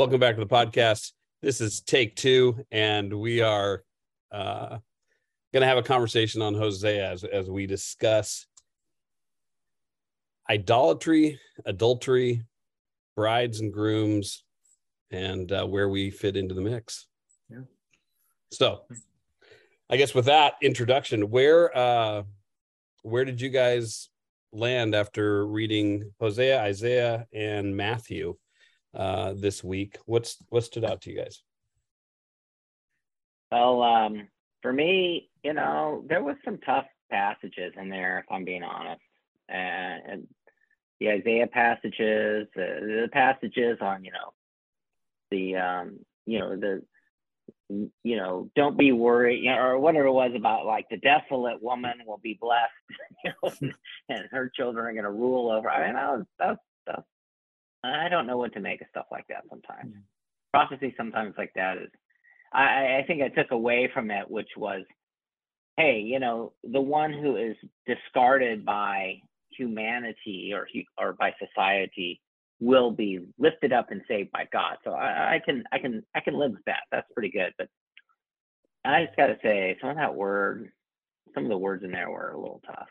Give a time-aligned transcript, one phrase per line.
[0.00, 1.12] Welcome back to the podcast.
[1.42, 3.84] This is take two, and we are
[4.32, 4.78] uh,
[5.52, 8.46] going to have a conversation on Hosea as, as we discuss
[10.48, 12.42] idolatry, adultery,
[13.14, 14.42] brides and grooms,
[15.10, 17.06] and uh, where we fit into the mix.
[17.50, 17.64] Yeah.
[18.52, 18.84] So,
[19.90, 22.22] I guess with that introduction, where uh,
[23.02, 24.08] where did you guys
[24.50, 28.36] land after reading Hosea, Isaiah, and Matthew
[28.94, 29.98] uh, this week?
[30.06, 31.42] What's what stood out to you guys?
[33.50, 34.28] Well, um,
[34.62, 39.02] for me, you know, there was some tough passages in there, if I'm being honest,
[39.48, 40.28] and, and
[41.00, 44.32] the Isaiah passages, uh, the passages on, you know,
[45.30, 46.82] the, um, you know, the,
[47.68, 51.62] you know, don't be worried, you know, or whatever it was about like the desolate
[51.62, 52.70] woman will be blessed,
[53.24, 53.72] you know,
[54.08, 55.70] and her children are going to rule over.
[55.70, 56.58] I mean, that was, that was.
[57.82, 59.90] I don't know what to make of stuff like that sometimes.
[59.90, 60.00] Mm-hmm.
[60.52, 61.90] Prophecy sometimes like that is,
[62.52, 64.82] I, I think I took away from it, which was,
[65.76, 69.20] hey, you know, the one who is discarded by
[69.56, 70.66] humanity or
[70.98, 72.20] or by society
[72.58, 74.76] will be lifted up and saved by God.
[74.84, 76.82] So I, I can I can I can live with that.
[76.90, 77.54] That's pretty good.
[77.56, 77.68] But
[78.84, 80.72] I just got to say, some of that word,
[81.34, 82.88] some of the words in there were a little tough.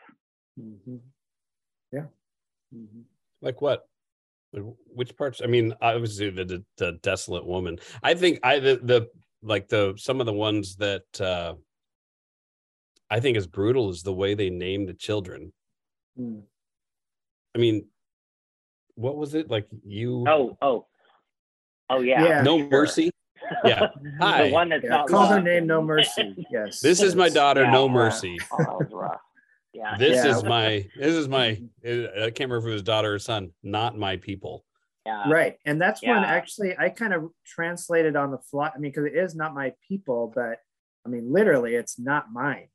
[0.58, 0.96] Mm-hmm.
[1.92, 2.06] Yeah.
[2.74, 3.02] Mm-hmm.
[3.42, 3.88] Like what?
[4.52, 5.40] Which parts?
[5.42, 7.78] I mean, obviously the, the, the desolate woman.
[8.02, 9.08] I think I the the
[9.42, 11.54] like the some of the ones that uh
[13.08, 15.52] I think is brutal is the way they name the children.
[16.18, 16.42] Mm.
[17.54, 17.86] I mean,
[18.94, 19.68] what was it like?
[19.84, 20.86] You oh oh
[21.88, 23.10] oh yeah, yeah no mercy.
[23.64, 23.88] Yeah,
[24.20, 24.48] hi.
[24.48, 26.46] the one that's yeah, not call her name No Mercy.
[26.50, 28.36] Yes, this is my daughter, yeah, No Mercy.
[28.52, 29.20] Oh, rough.
[29.72, 33.18] Yeah, this is my this is my I can't remember if it was daughter or
[33.18, 33.52] son.
[33.62, 34.64] Not my people.
[35.06, 35.30] Yeah.
[35.30, 38.70] Right, and that's when actually I kind of translated on the fly.
[38.74, 40.58] I mean, because it is not my people, but
[41.06, 42.68] I mean, literally, it's not mine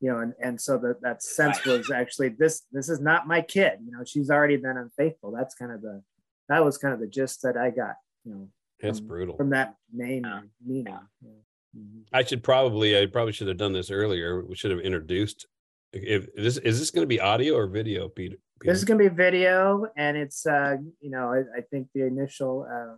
[0.00, 3.40] you know, and, and so that that sense was actually this this is not my
[3.40, 3.78] kid.
[3.84, 5.32] You know, she's already been unfaithful.
[5.32, 6.02] That's kind of the
[6.48, 7.96] that was kind of the gist that I got.
[8.24, 8.48] You know,
[8.80, 10.26] it's brutal from that name
[10.64, 10.98] meaning.
[11.22, 11.30] Yeah.
[11.76, 12.00] Mm-hmm.
[12.12, 14.44] I should probably I probably should have done this earlier.
[14.44, 15.46] We should have introduced.
[15.92, 18.36] If this is this going to be audio or video, Peter?
[18.60, 18.72] Peter?
[18.72, 22.06] This is going to be video, and it's uh, you know I, I think the
[22.06, 22.96] initial uh,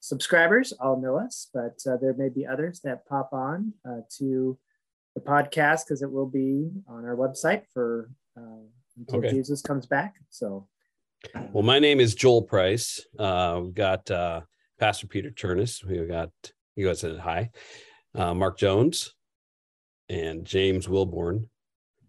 [0.00, 4.58] subscribers all know us, but uh, there may be others that pop on uh, to
[5.14, 8.64] the podcast because it will be on our website for uh,
[8.98, 9.30] until okay.
[9.30, 10.14] Jesus comes back.
[10.28, 10.68] So,
[11.52, 13.00] well, my name is Joel Price.
[13.18, 14.42] Uh, we've got uh,
[14.78, 15.84] Pastor Peter Turnus.
[15.84, 16.30] We've got
[16.76, 17.50] you guys said hi,
[18.14, 19.14] uh, Mark Jones,
[20.08, 21.48] and James Wilborn,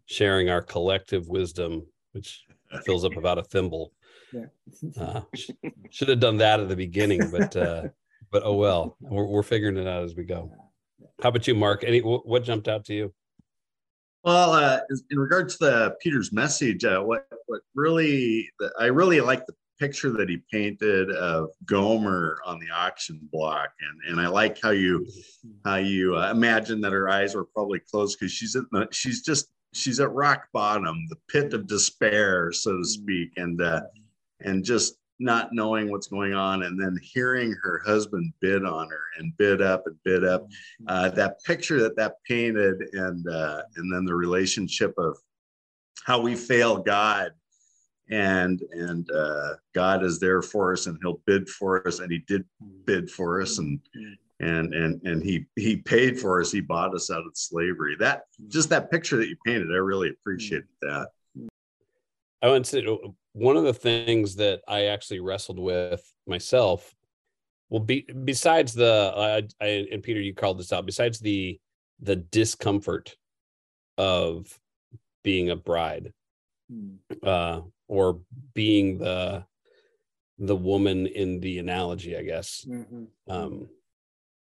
[0.06, 2.46] sharing our collective wisdom, which
[2.84, 3.92] fills up about a thimble.
[4.32, 4.46] Yeah.
[5.00, 5.22] uh,
[5.90, 7.84] should have done that at the beginning, but uh,
[8.32, 10.52] but oh well, we're, we're figuring it out as we go.
[11.22, 11.84] How about you, Mark?
[11.86, 13.14] Any what jumped out to you?
[14.24, 14.80] Well, uh,
[15.12, 18.50] in regards to the Peter's message, uh, what what really
[18.80, 24.12] I really like the picture that he painted of Gomer on the auction block, and
[24.12, 25.06] and I like how you
[25.64, 29.22] how you uh, imagine that her eyes were probably closed because she's at the, she's
[29.22, 33.82] just she's at rock bottom, the pit of despair, so to speak, and uh,
[34.42, 39.04] and just not knowing what's going on and then hearing her husband bid on her
[39.18, 40.86] and bid up and bid up mm-hmm.
[40.88, 45.18] uh, that picture that that painted and uh, and then the relationship of
[46.04, 47.32] how we fail god
[48.10, 52.20] and and uh, god is there for us and he'll bid for us and he
[52.28, 52.44] did
[52.86, 53.80] bid for us and
[54.40, 58.24] and and and he he paid for us he bought us out of slavery that
[58.48, 61.08] just that picture that you painted i really appreciated that
[62.42, 62.86] i would say
[63.36, 66.96] one of the things that I actually wrestled with myself,
[67.70, 70.86] well, be, besides the, uh, I, and Peter, you called this out.
[70.86, 71.60] Besides the
[72.02, 73.16] the discomfort
[73.98, 74.58] of
[75.24, 76.14] being a bride,
[76.72, 76.96] hmm.
[77.24, 78.22] uh, or
[78.54, 79.46] being the
[80.40, 82.66] the woman in the analogy, I guess.
[82.70, 83.04] Mm-hmm.
[83.28, 83.68] Um,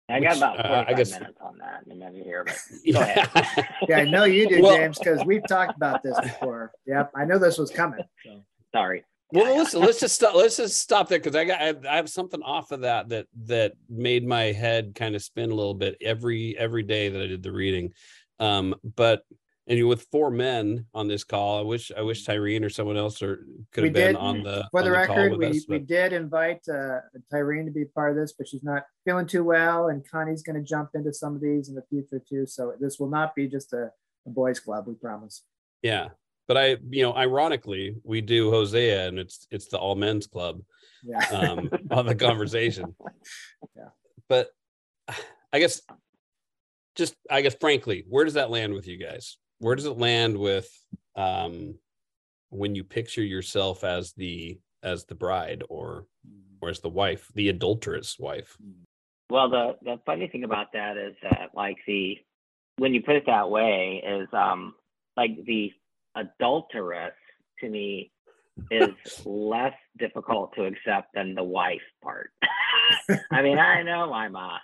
[0.09, 1.83] I got about 45 uh, I guess, minutes on that.
[1.89, 2.57] And then here, but
[2.93, 3.67] go ahead.
[3.89, 6.71] yeah, I know you do, well, James, because we've talked about this before.
[6.85, 7.99] Yep, I know this was coming.
[8.25, 8.41] So.
[8.73, 9.03] Sorry.
[9.33, 10.35] Well, let's let's just stop.
[10.35, 13.73] Let's just stop there because I got I have something off of that that that
[13.89, 17.43] made my head kind of spin a little bit every every day that I did
[17.43, 17.91] the reading.
[18.39, 19.23] Um, but
[19.67, 22.95] and you with four men on this call, I wish I wish Tyreen or someone
[22.95, 25.37] else or could have we been did, on the for the, the record.
[25.37, 26.99] We us, we did invite uh,
[27.31, 30.55] Tyreen to be part of this, but she's not feeling too well, and Connie's going
[30.55, 32.45] to jump into some of these in the future too.
[32.45, 33.91] So this will not be just a,
[34.25, 34.87] a boys' club.
[34.87, 35.43] We promise.
[35.81, 36.09] Yeah,
[36.47, 40.61] but I, you know, ironically, we do Hosea, and it's it's the all men's club
[41.03, 41.25] Yeah.
[41.29, 42.95] um, on the conversation.
[43.75, 43.89] Yeah.
[44.29, 44.49] But
[45.53, 45.81] I guess,
[46.95, 49.37] just I guess, frankly, where does that land with you guys?
[49.59, 50.69] Where does it land with
[51.15, 51.75] um,
[52.49, 56.05] when you picture yourself as the as the bride or
[56.61, 58.57] or as the wife, the adulterous wife?
[59.29, 62.17] Well, the the funny thing about that is that like the
[62.77, 64.75] when you put it that way is um
[65.15, 65.71] like the
[66.15, 67.13] adulteress
[67.59, 68.11] to me
[68.71, 68.89] is
[69.25, 72.31] less difficult to accept than the wife part.
[73.31, 74.59] I mean, I know I'm a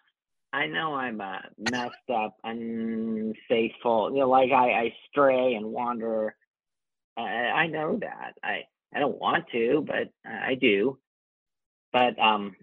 [0.53, 6.35] I know I'm a messed up, unfaithful, you know, like I, I stray and wander.
[7.17, 8.33] I, I know that.
[8.44, 8.61] I
[8.95, 11.00] I don't want to, but I do.
[11.91, 12.55] But um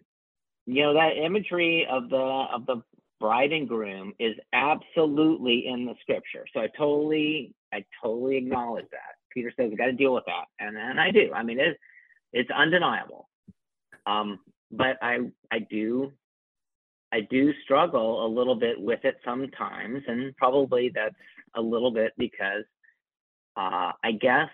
[0.67, 2.17] you know that imagery of the
[2.55, 2.83] of the
[3.19, 9.17] bride and groom is absolutely in the scripture so i totally i totally acknowledge that
[9.33, 11.79] peter says we got to deal with that and and i do i mean it's
[12.33, 13.29] it's undeniable
[14.07, 14.39] um
[14.71, 15.19] but i
[15.53, 16.13] i do
[17.13, 21.15] i do struggle a little bit with it sometimes and probably that's
[21.57, 22.65] a little bit because
[23.57, 24.51] uh i guess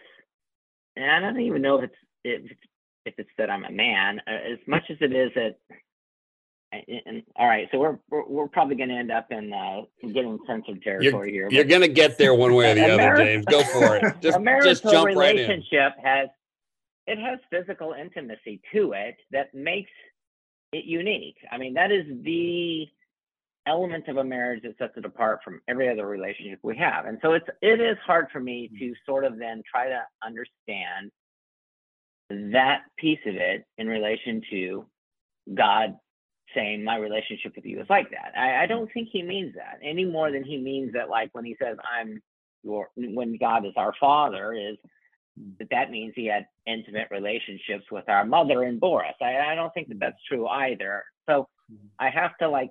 [0.97, 1.95] and i don't even know if it's
[2.25, 2.61] if it's
[3.05, 5.57] if it's that i'm a man uh, as much as it is that
[6.73, 10.39] and, all right, so we're we're, we're probably going to end up in uh, getting
[10.47, 11.49] censored territory here.
[11.51, 13.45] You're gonna get there one way or the other, James.
[13.47, 14.17] Go for it.
[14.21, 15.49] Just a marital just jump right in.
[15.49, 16.29] relationship has
[17.07, 19.91] it has physical intimacy to it that makes
[20.77, 21.37] it unique.
[21.51, 22.87] I mean, that is the
[23.67, 27.07] element of a marriage that sets it apart from every other relationship we have.
[27.07, 28.79] And so it's it is hard for me mm.
[28.79, 31.11] to sort of then try to understand
[32.53, 34.87] that piece of it in relation to
[35.55, 35.97] God
[36.55, 38.33] saying my relationship with you is like that.
[38.37, 38.69] I, I mm.
[38.69, 41.77] don't think he means that any more than he means that like when he says
[41.99, 42.23] I'm
[42.63, 44.77] your when God is our father is
[45.59, 49.15] that that means he had intimate relationships with our mother and Boris.
[49.21, 51.05] I, I don't think that that's true either.
[51.27, 51.49] So
[51.99, 52.71] I have to like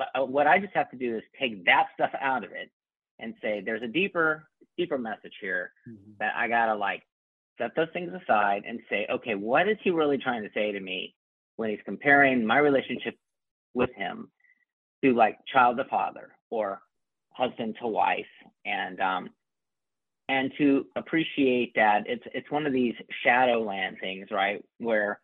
[0.00, 2.70] uh, what I just have to do is take that stuff out of it
[3.18, 5.72] and say there's a deeper deeper message here
[6.18, 7.02] that I gotta like
[7.58, 10.80] set those things aside and say, okay, what is he really trying to say to
[10.80, 11.14] me
[11.56, 13.16] when he's comparing my relationship
[13.72, 14.30] with him
[15.02, 16.80] to like child to father or
[17.30, 18.24] husband to wife
[18.64, 19.30] and um
[20.28, 25.20] and to appreciate that it's it's one of these shadowland things right where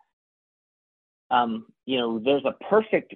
[1.30, 3.14] um you know there's a perfect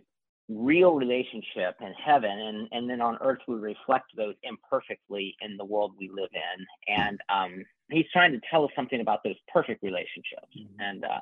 [0.49, 5.65] real relationship in heaven and and then on earth we reflect those imperfectly in the
[5.65, 6.95] world we live in.
[6.95, 10.47] And um he's trying to tell us something about those perfect relationships.
[10.79, 11.21] And uh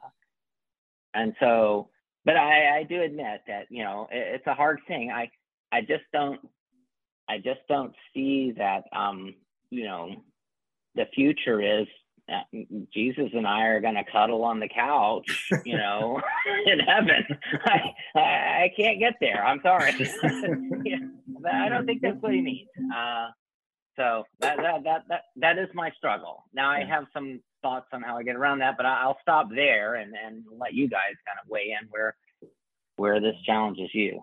[1.14, 1.88] and so
[2.24, 5.10] but i i do admit that you know it, it's a hard thing.
[5.10, 5.30] I
[5.72, 6.40] i just don't
[7.28, 9.34] i just don't see that um
[9.70, 10.16] you know
[10.94, 11.86] the future is
[12.92, 16.20] Jesus and I are going to cuddle on the couch, you know,
[16.66, 17.26] in heaven.
[17.64, 17.80] I,
[18.18, 19.44] I, can't get there.
[19.44, 19.92] I'm sorry.
[20.84, 20.96] Yeah,
[21.50, 22.68] I don't think that's what he means.
[22.94, 23.28] Uh,
[23.96, 26.44] so that, that, that, that, that is my struggle.
[26.52, 29.94] Now I have some thoughts on how I get around that, but I'll stop there
[29.94, 32.16] and, and let you guys kind of weigh in where,
[32.96, 34.22] where this challenges you.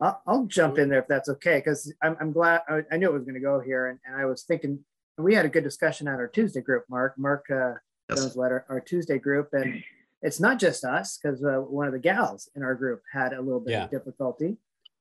[0.00, 3.08] I'll, I'll jump in there if that's okay, because I'm, I'm glad, I, I knew
[3.08, 3.88] it was going to go here.
[3.88, 4.82] And, and I was thinking,
[5.22, 7.14] we had a good discussion at our Tuesday group, Mark.
[7.18, 7.74] Mark uh,
[8.08, 8.18] Yes.
[8.22, 9.50] Jones led our, our Tuesday group.
[9.52, 9.84] And
[10.20, 13.40] it's not just us, because uh, one of the gals in our group had a
[13.40, 13.84] little bit Yeah.
[13.84, 14.56] of difficulty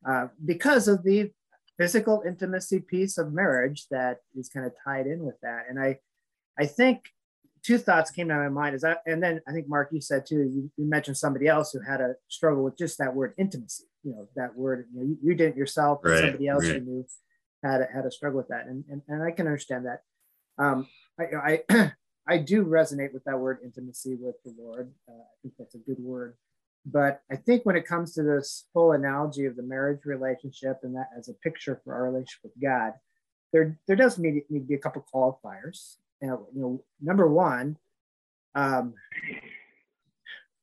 [0.07, 1.31] uh, because of the
[1.77, 5.65] physical intimacy piece of marriage that is kind of tied in with that.
[5.69, 5.97] And I,
[6.59, 7.05] I think
[7.63, 10.25] two thoughts came to my mind is that, and then I think Mark, you said
[10.25, 13.85] too, you, you mentioned somebody else who had a struggle with just that word intimacy.
[14.03, 16.79] You know, that word, you know, you, you did it yourself, Right, somebody else you
[16.79, 17.05] knew
[17.63, 18.67] had a, had a struggle with that.
[18.67, 20.03] And, and, and I can understand that.
[20.59, 20.87] Um,
[21.19, 21.91] I, I,
[22.27, 24.91] I do resonate with that word intimacy with the Lord.
[25.07, 26.35] Uh, I think that's a good word.
[26.85, 30.95] But I think when it comes to this whole analogy of the marriage relationship and
[30.95, 32.93] that as a picture for our relationship with God,
[33.51, 35.95] there, there does need, need to be a couple qualifiers.
[36.21, 37.77] Know, you know number one,
[38.53, 38.93] um,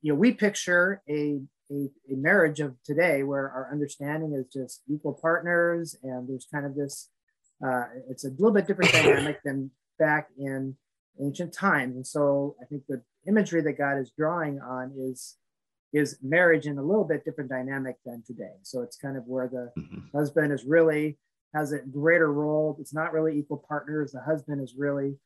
[0.02, 4.82] you know, we picture a, a, a marriage of today where our understanding is just
[4.88, 7.08] equal partners and there's kind of this,
[7.66, 10.76] uh, it's a little bit different dynamic than back in
[11.20, 11.96] ancient times.
[11.96, 15.36] And so I think the imagery that God is drawing on is
[15.92, 18.52] is marriage in a little bit different dynamic than today.
[18.62, 20.10] So it's kind of where the Mhm.
[20.12, 21.18] husband is really
[21.54, 22.76] has a greater role.
[22.80, 24.12] It's not really equal partners.
[24.12, 25.18] The husband is really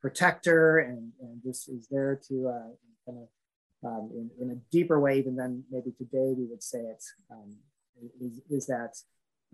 [0.00, 2.70] protector and, and just is there to uh,
[3.04, 3.28] kind of
[3.84, 7.54] um, in, in a deeper way even than maybe today we would say it um,
[8.20, 8.96] is, is that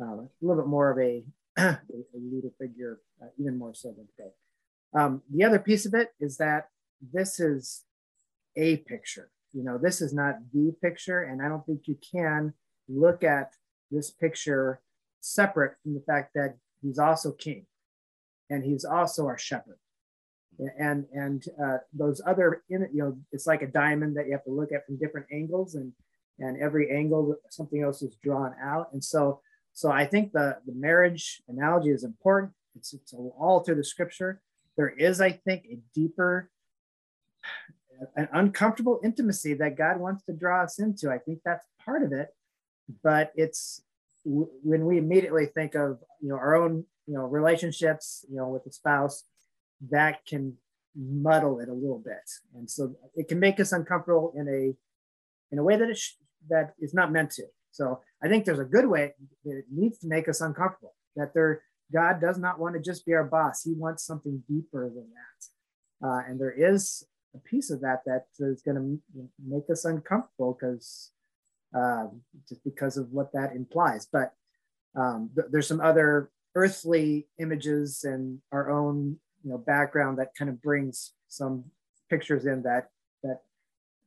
[0.00, 1.24] uh, a little bit more of a,
[1.58, 1.78] a
[2.14, 4.30] leader figure, uh, even more so than today.
[4.94, 6.68] Um, the other piece of it is that
[7.12, 7.84] this is
[8.56, 9.30] a picture.
[9.52, 12.54] You know, this is not the picture, and I don't think you can
[12.88, 13.52] look at
[13.90, 14.80] this picture
[15.20, 17.66] separate from the fact that he's also king,
[18.50, 19.78] and he's also our shepherd.
[20.78, 24.50] And and uh, those other, you know, it's like a diamond that you have to
[24.50, 25.92] look at from different angles, and
[26.38, 28.88] and every angle something else is drawn out.
[28.92, 29.40] And so
[29.72, 32.52] so I think the the marriage analogy is important.
[32.76, 34.40] It's it's all through the scripture.
[34.76, 36.50] There is, I think, a deeper
[38.16, 41.10] an uncomfortable intimacy that God wants to draw us into.
[41.10, 42.28] I think that's part of it,
[43.02, 43.82] but it's
[44.24, 48.62] when we immediately think of you know our own you know relationships you know with
[48.64, 49.24] the spouse
[49.90, 50.54] that can
[50.94, 54.74] muddle it a little bit and so it can make us uncomfortable in a
[55.52, 56.14] in a way that it sh-
[56.48, 59.12] that is not meant to so i think there's a good way
[59.44, 63.04] that it needs to make us uncomfortable that there god does not want to just
[63.04, 67.70] be our boss he wants something deeper than that uh, and there is a piece
[67.70, 71.12] of that that is going to make us uncomfortable because
[71.76, 72.06] uh,
[72.48, 74.06] just because of what that implies.
[74.12, 74.32] But
[74.94, 80.50] um, th- there's some other earthly images and our own you know background that kind
[80.50, 81.64] of brings some
[82.10, 82.90] pictures in that
[83.22, 83.40] that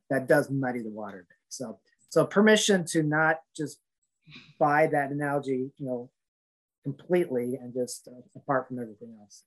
[0.09, 1.25] that does muddy the water.
[1.49, 3.79] So so permission to not just
[4.59, 6.09] buy that analogy, you know,
[6.85, 9.43] completely and just uh, apart from everything else.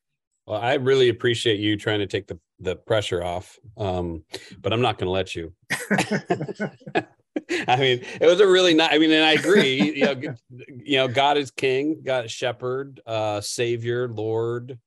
[0.47, 4.25] Well, I really appreciate you trying to take the, the pressure off, um,
[4.61, 5.53] but I'm not going to let you.
[7.69, 8.89] I mean, it was a really nice.
[8.93, 9.93] I mean, and I agree.
[9.99, 10.35] You know,
[10.69, 14.79] you know, God is King, God is Shepherd, uh, Savior, Lord,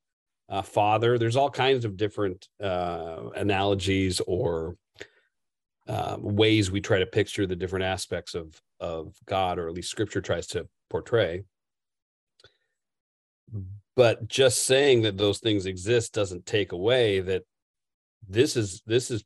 [0.50, 1.18] uh, Father.
[1.18, 4.76] There's all kinds of different uh, analogies or
[5.88, 9.92] uh, ways we try to picture the different aspects of of God, or at least
[9.92, 11.44] Scripture tries to portray
[13.96, 17.44] but just saying that those things exist doesn't take away that
[18.28, 19.24] this is this is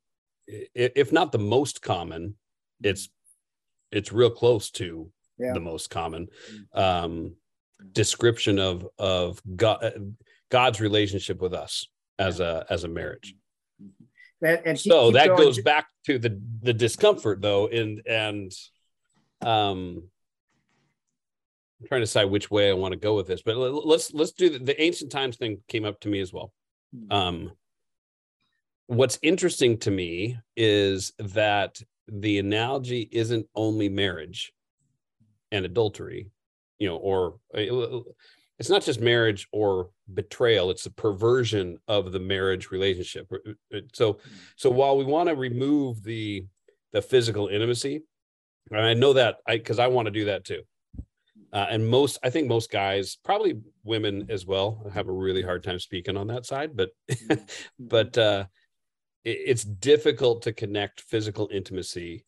[0.48, 2.36] if not the most common
[2.84, 3.10] it's
[3.92, 5.54] it's real close to yeah.
[5.54, 6.80] the most common mm-hmm.
[6.80, 7.36] um
[7.92, 10.14] description of of god
[10.50, 11.88] god's relationship with us
[12.20, 13.36] as a as a marriage
[13.82, 14.46] mm-hmm.
[14.46, 18.52] and, and so that goes back to the the discomfort though and and
[19.42, 20.04] um
[21.80, 24.32] I'm trying to decide which way I want to go with this, but let's let's
[24.32, 26.54] do the, the ancient times thing came up to me as well.
[26.94, 27.12] Hmm.
[27.12, 27.52] Um,
[28.88, 34.54] what's interesting to me is that the analogy isn't only marriage
[35.52, 36.30] and adultery,
[36.80, 38.00] you know, or uh,
[38.58, 43.30] it's not just marriage or betrayal; it's a perversion of the marriage relationship.
[43.32, 44.20] Uh, uh, so,
[44.56, 46.46] so while we want to remove the
[46.94, 48.04] the physical intimacy,
[48.72, 50.62] and I know that I because I want to do that too
[51.56, 55.64] uh, and most, I think most guys, probably women as well, have a really hard
[55.64, 56.76] time speaking on that side.
[56.76, 56.90] But,
[57.80, 58.46] but uh,
[59.24, 62.26] it, it's difficult to connect physical intimacy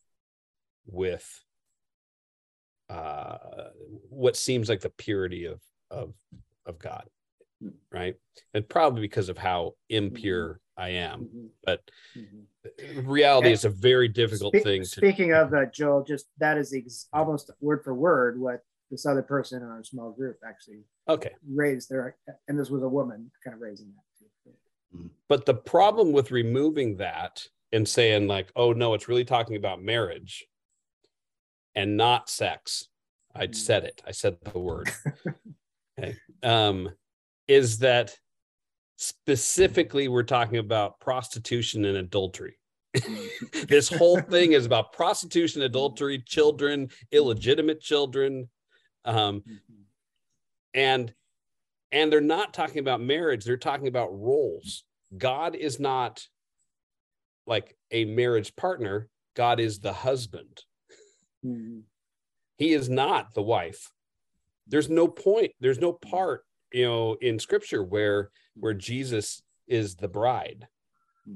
[0.85, 1.43] with
[2.89, 3.37] uh,
[4.07, 5.59] what seems like the purity of
[5.91, 6.13] of
[6.65, 7.03] of God,
[7.91, 8.15] right?
[8.53, 11.23] And probably because of how impure I am.
[11.23, 11.45] Mm-hmm.
[11.65, 11.81] But
[12.17, 13.09] mm-hmm.
[13.09, 14.81] reality and is a very difficult spe- thing.
[14.83, 19.05] To- speaking of uh, Joel, just that is ex- almost word for word what this
[19.05, 20.79] other person in our small group actually
[21.09, 22.15] okay raised their
[22.47, 24.51] and this was a woman kind of raising that too.
[24.95, 25.07] Mm-hmm.
[25.27, 29.81] But the problem with removing that and saying like, oh no, it's really talking about
[29.81, 30.47] marriage
[31.75, 32.87] and not sex.
[33.35, 33.55] I'd mm.
[33.55, 34.01] said it.
[34.05, 34.89] I said the word.
[35.99, 36.15] okay.
[36.43, 36.89] Um,
[37.47, 38.17] is that
[38.97, 42.57] specifically we're talking about prostitution and adultery.
[43.67, 48.49] This whole thing is about prostitution, adultery, children, illegitimate children,
[49.05, 49.43] um,
[50.73, 51.13] and
[51.91, 53.45] and they're not talking about marriage.
[53.45, 54.83] They're talking about roles.
[55.17, 56.27] God is not
[57.45, 59.07] like a marriage partner.
[59.35, 60.63] God is the husband.
[61.45, 61.81] Mm-hmm.
[62.57, 63.91] he is not the wife.
[64.67, 70.07] There's no point there's no part you know in scripture where where jesus is the
[70.07, 70.67] bride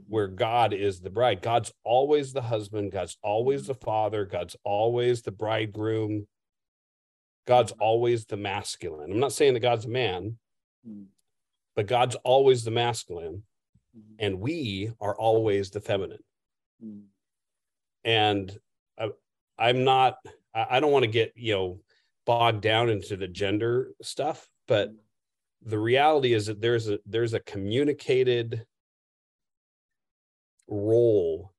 [0.07, 1.41] where god is the bride.
[1.41, 2.91] God's always the husband.
[2.91, 4.25] God's always the father.
[4.25, 6.27] God's always the bridegroom
[7.47, 9.11] God's always the masculine.
[9.11, 10.37] I'm not saying that God's a man,
[10.87, 11.05] mm.
[11.75, 13.43] but God's always the masculine,
[13.97, 14.15] mm.
[14.19, 16.23] and we are always the feminine.
[16.83, 17.03] Mm.
[18.03, 18.57] And
[18.99, 19.09] I,
[19.57, 20.17] I'm not.
[20.53, 21.79] I, I don't want to get you know
[22.25, 24.91] bogged down into the gender stuff, but
[25.63, 28.65] the reality is that there's a there's a communicated
[30.67, 31.51] role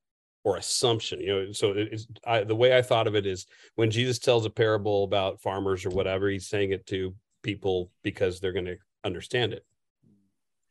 [0.45, 3.47] or assumption you know so it's I, the way i thought of it is
[3.77, 8.41] when jesus tells a parable about farmers or whatever he's saying it to people because
[8.41, 9.65] they're going to understand it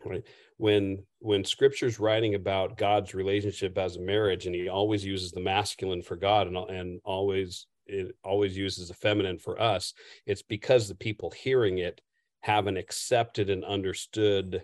[0.06, 0.24] right?
[0.58, 5.42] When when scripture's writing about god's relationship as a marriage and he always uses the
[5.42, 9.94] masculine for god and, and always it always uses the feminine for us
[10.26, 12.02] it's because the people hearing it
[12.42, 14.64] have an accepted and understood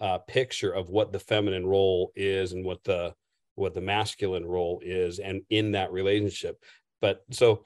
[0.00, 3.12] uh, picture of what the feminine role is and what the
[3.60, 6.62] what the masculine role is and in that relationship.
[7.00, 7.64] But so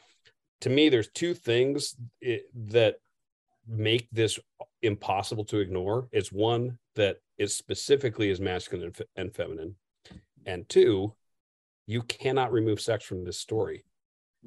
[0.62, 2.96] to me there's two things it, that
[3.66, 4.38] make this
[4.82, 6.08] impossible to ignore.
[6.12, 9.76] It's one that is specifically is masculine and, and feminine.
[10.46, 11.14] And two
[11.86, 13.84] you cannot remove sex from this story.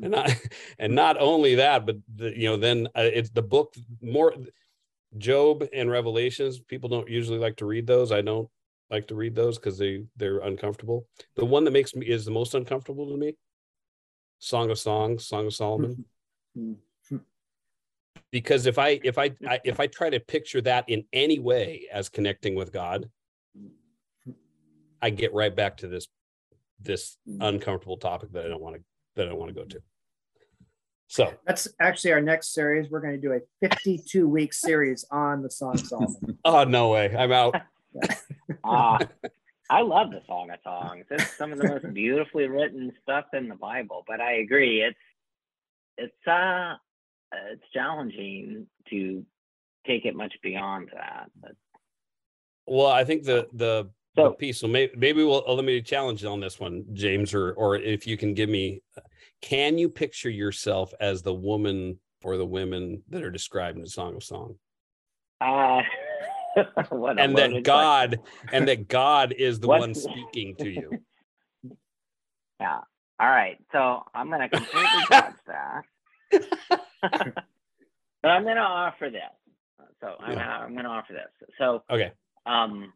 [0.02, 0.32] And not
[0.80, 4.34] and not only that but the, you know then uh, it's the book more
[5.18, 8.12] job and revelations people don't usually like to read those.
[8.12, 8.50] I don't
[8.90, 12.32] like to read those because they they're uncomfortable the one that makes me is the
[12.32, 13.36] most uncomfortable to me
[14.40, 16.06] song of songs song of solomon
[18.32, 21.88] because if I if I, I if I try to picture that in any way
[21.92, 23.10] as connecting with God,
[25.02, 26.08] I get right back to this
[26.82, 28.82] this uncomfortable topic that I don't want to
[29.16, 29.82] that I don't want to go to.
[31.10, 32.90] So that's actually our next series.
[32.90, 33.40] We're going to do a
[33.70, 36.38] 52 week series on the Song of Solomon.
[36.46, 37.16] oh no way!
[37.18, 37.56] I'm out.
[38.64, 38.98] uh,
[39.70, 41.06] I love the Song of Songs.
[41.10, 44.04] It's some of the most beautifully written stuff in the Bible.
[44.08, 44.98] But I agree, it's
[45.98, 46.76] it's uh
[47.52, 49.26] it's challenging to
[49.86, 51.30] take it much beyond that.
[51.42, 51.52] But,
[52.66, 54.60] well, I think the the, so, the piece.
[54.60, 58.08] So maybe, maybe we'll let me challenge you on this one, James, or or if
[58.08, 58.82] you can give me,
[59.42, 63.90] can you picture yourself as the woman or the women that are described in the
[63.90, 64.56] Song of Song?
[65.42, 65.82] Uh,
[66.92, 68.20] and that God
[68.52, 70.92] and that God is the one speaking to you.
[72.60, 72.80] Yeah.
[73.20, 73.60] All right.
[73.72, 75.84] So I'm going to completely dodge that.
[77.04, 79.22] but I'm going to offer this.
[80.02, 80.58] So I'm, yeah.
[80.58, 81.50] I'm going to offer this.
[81.60, 82.14] So okay.
[82.48, 82.94] Um.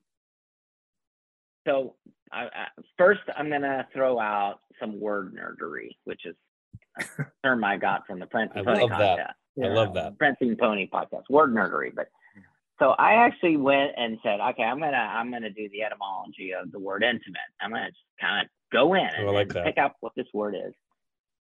[1.68, 1.94] So
[2.32, 6.36] I, I, first, I'm going to throw out some word nerdery, which is
[6.98, 9.34] a term I got from the Prancing Pony podcast.
[9.64, 10.18] I love that.
[10.18, 11.94] Prancing Pony podcast, word nerdery.
[11.94, 12.08] But
[12.82, 16.72] so I actually went and said, okay, I'm gonna I'm gonna do the etymology of
[16.72, 17.42] the word intimate.
[17.62, 20.56] I'm gonna just kind of go in and, like and pick up what this word
[20.56, 20.74] is.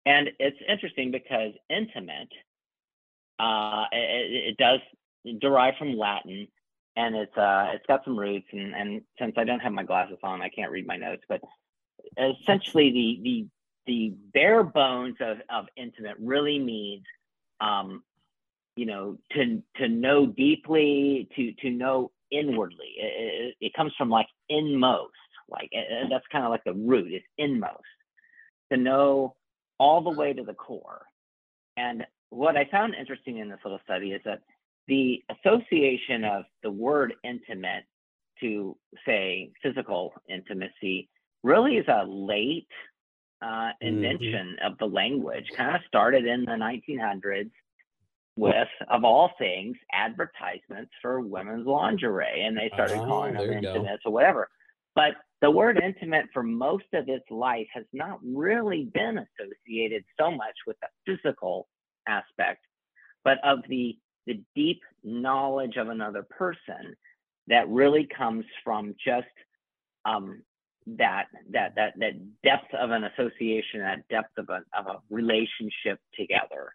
[0.06, 2.32] And it's interesting because intimate,
[3.38, 4.80] uh, it, it does
[5.38, 6.48] derive from Latin,
[6.96, 8.46] and it's uh, it's got some roots.
[8.52, 11.24] And, and since I don't have my glasses on, I can't read my notes.
[11.28, 11.42] But
[12.16, 13.46] essentially, the the
[13.86, 17.04] the bare bones of of intimate really means,
[17.60, 18.04] um,
[18.76, 22.94] you know, to to know deeply, to to know inwardly.
[22.98, 25.12] It, it, it comes from like inmost,
[25.48, 25.70] like
[26.10, 27.12] that's kind of like the root.
[27.12, 27.82] It's inmost
[28.70, 29.34] to know
[29.78, 31.02] all the way to the core.
[31.76, 34.40] And what I found interesting in this little study is that
[34.88, 37.84] the association of the word intimate
[38.40, 41.08] to, say, physical intimacy
[41.42, 42.68] really is a late
[43.42, 43.86] uh, mm-hmm.
[43.86, 44.72] invention mm-hmm.
[44.72, 47.50] of the language, kind of started in the 1900s
[48.36, 52.44] with, of all things, advertisements for women's lingerie.
[52.44, 54.48] And they started oh, calling them intimates or whatever.
[54.94, 60.30] But the word intimate for most of its life has not really been associated so
[60.30, 61.68] much with the physical
[62.06, 62.60] aspect,
[63.24, 63.96] but of the,
[64.26, 66.94] the deep knowledge of another person
[67.48, 69.26] that really comes from just
[70.04, 70.42] um,
[70.86, 75.98] that, that, that, that depth of an association, that depth of a, of a relationship
[76.14, 76.72] together.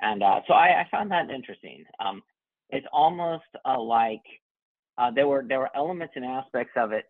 [0.00, 1.84] And uh, so I, I, found that interesting.
[1.98, 2.22] Um,
[2.70, 4.22] it's almost uh, like
[4.96, 7.04] uh, there were there were elements and aspects of it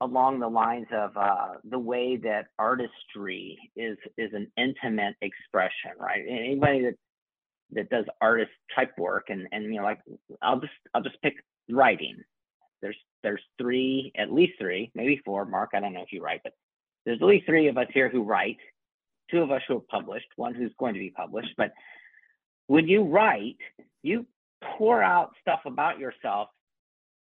[0.00, 6.22] along the lines of uh, the way that artistry is is an intimate expression, right?
[6.28, 6.94] Anybody that
[7.72, 10.00] that does artist type work and and you know like
[10.42, 11.34] I'll just I'll just pick
[11.70, 12.16] writing.
[12.82, 15.44] There's there's three at least three maybe four.
[15.44, 16.52] Mark, I don't know if you write, but
[17.04, 18.58] there's at least three of us here who write.
[19.30, 20.26] Two of us who are published.
[20.36, 21.54] One who's going to be published.
[21.56, 21.72] But
[22.66, 23.56] when you write,
[24.02, 24.26] you
[24.76, 26.48] pour out stuff about yourself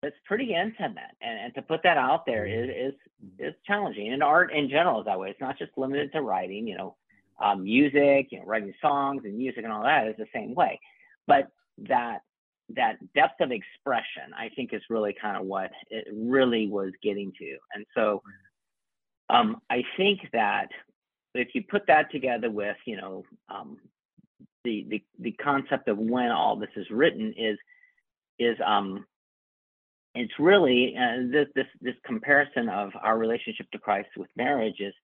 [0.02, 2.94] it's pretty intimate and, and to put that out there is, is
[3.38, 5.30] is challenging and art in general is that way.
[5.30, 6.96] It's not just limited to writing you know
[7.40, 10.80] um, music you know writing songs and music and all that is the same way.
[11.26, 11.48] But
[11.88, 12.20] that
[12.74, 17.32] that depth of expression i think is really kind of what it really was getting
[17.38, 17.56] to.
[17.74, 18.22] And so
[19.30, 20.68] um, i think that
[21.34, 23.78] if you put that together with you know um,
[24.64, 27.58] the, the the concept of when all this is written is
[28.38, 29.04] is um
[30.14, 34.94] it's really uh, this this this comparison of our relationship to Christ with marriage is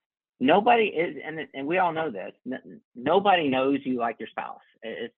[0.40, 4.60] nobody is and and we all know this n- nobody knows you like your spouse
[4.82, 5.14] it's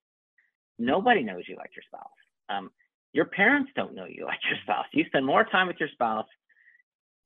[0.79, 2.09] nobody knows you like your spouse
[2.51, 2.71] um,
[3.13, 4.87] your parents don't know you like your spouse.
[4.93, 6.27] You spend more time with your spouse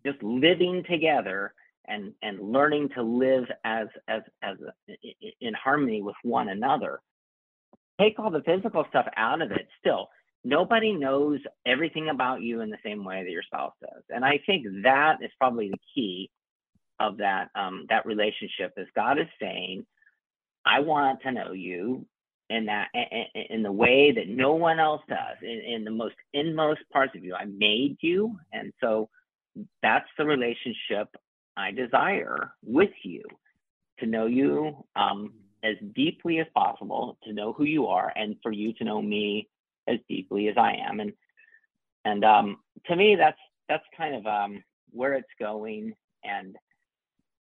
[0.05, 1.55] just living together
[1.89, 4.57] and and learning to live as as as
[5.41, 7.01] in harmony with one another
[8.01, 10.09] take all the physical stuff out of it still.
[10.43, 14.39] Nobody knows everything about you in the same way that your spouse does and i
[14.45, 16.31] think that is probably the key
[17.01, 19.87] of that um, that relationship is god is saying
[20.67, 22.05] i want to know you
[22.51, 22.89] in that
[23.51, 27.25] in the way that no one else does in, in the most inmost parts of
[27.25, 27.35] you.
[27.35, 29.09] I made you and so
[29.83, 31.09] that's the relationship
[31.57, 33.23] I desire with you
[33.99, 38.53] to know you um, as deeply as possible, to know who you are, and for
[38.53, 39.49] you to know me
[39.89, 41.01] as deeply as I am.
[41.01, 41.13] And
[42.05, 43.39] and um, to me, that's
[43.69, 45.95] that's kind of um, where it's going.
[46.25, 46.57] And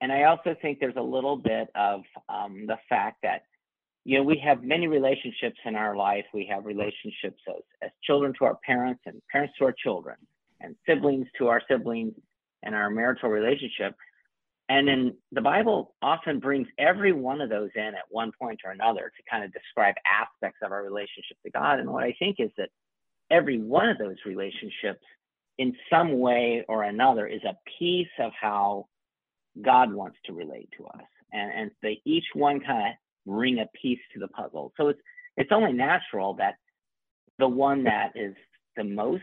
[0.00, 3.42] and I also think there's a little bit of um, the fact that
[4.04, 6.24] you know we have many relationships in our life.
[6.34, 10.16] We have relationships as, as children to our parents, and parents to our children,
[10.60, 12.14] and siblings to our siblings
[12.62, 13.94] and our marital relationship.
[14.68, 18.70] And then the Bible often brings every one of those in at one point or
[18.70, 21.80] another to kind of describe aspects of our relationship to God.
[21.80, 22.68] And what I think is that
[23.30, 25.04] every one of those relationships,
[25.58, 28.86] in some way or another, is a piece of how
[29.60, 31.06] God wants to relate to us.
[31.32, 32.94] And, and they each one kind of
[33.26, 34.72] bring a piece to the puzzle.
[34.76, 35.00] So it's
[35.36, 36.54] it's only natural that
[37.38, 38.34] the one that is
[38.76, 39.22] the most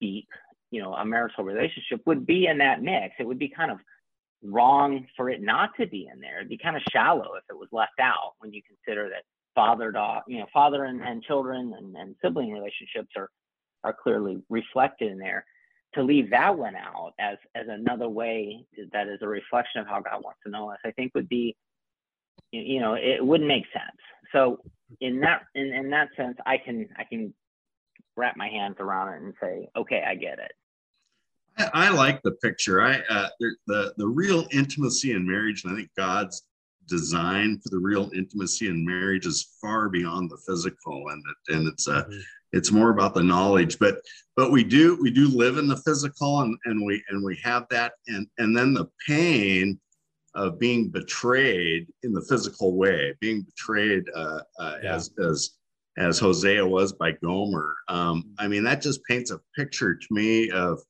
[0.00, 0.28] deep
[0.74, 3.14] you know a marital relationship would be in that mix.
[3.20, 3.78] It would be kind of
[4.42, 6.38] wrong for it not to be in there.
[6.38, 9.22] It'd be kind of shallow if it was left out when you consider that
[9.54, 13.30] father dog you know father and, and children and, and sibling relationships are
[13.84, 15.44] are clearly reflected in there.
[15.94, 20.00] To leave that one out as as another way that is a reflection of how
[20.00, 21.54] god wants to know us i think would be
[22.50, 24.00] you know it wouldn't make sense.
[24.32, 24.58] So
[25.00, 27.32] in that in, in that sense i can i can
[28.16, 30.52] wrap my hands around it and say okay i get it
[31.58, 32.82] I, I like the picture.
[32.82, 33.28] I uh,
[33.66, 36.42] the the real intimacy in marriage, and I think God's
[36.86, 41.68] design for the real intimacy in marriage is far beyond the physical, and it, and
[41.68, 42.18] it's uh, mm-hmm.
[42.52, 43.78] it's more about the knowledge.
[43.78, 44.00] But
[44.36, 47.66] but we do we do live in the physical, and and we and we have
[47.70, 49.78] that, and and then the pain
[50.34, 54.94] of being betrayed in the physical way, being betrayed uh, uh, yeah.
[54.94, 55.50] as as
[55.96, 57.72] as Hosea was by Gomer.
[57.88, 60.80] Um, I mean, that just paints a picture to me of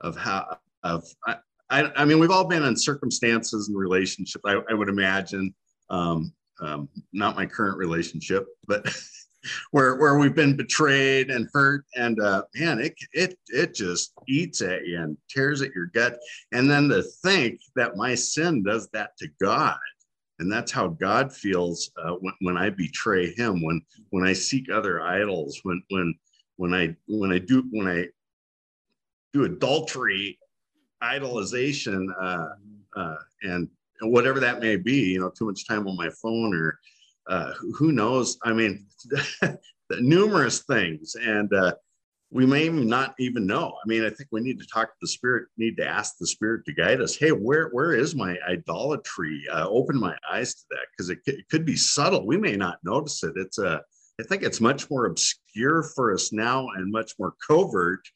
[0.00, 1.36] of how of I,
[1.70, 5.54] I, I mean we've all been in circumstances and relationships I, I would imagine
[5.90, 8.86] um, um, not my current relationship but
[9.70, 14.62] where where we've been betrayed and hurt and uh, man it it it just eats
[14.62, 16.18] at you and tears at your gut.
[16.52, 19.78] And then to think that my sin does that to God
[20.38, 23.80] and that's how God feels uh, when, when I betray Him when
[24.10, 26.14] when I seek other idols when when
[26.56, 28.06] when I when I do when I
[29.34, 30.38] do adultery,
[31.02, 32.48] idolization, uh,
[32.96, 33.68] uh, and
[34.00, 35.12] whatever that may be.
[35.12, 36.78] You know, too much time on my phone, or
[37.28, 38.38] uh, who knows?
[38.44, 38.86] I mean,
[39.90, 41.74] numerous things, and uh,
[42.30, 43.74] we may not even know.
[43.84, 45.48] I mean, I think we need to talk to the spirit.
[45.58, 47.16] Need to ask the spirit to guide us.
[47.16, 49.42] Hey, where where is my idolatry?
[49.52, 52.24] Uh, open my eyes to that because it, it could be subtle.
[52.24, 53.34] We may not notice it.
[53.36, 53.82] It's a
[54.20, 58.06] I think it's much more obscure for us now and much more covert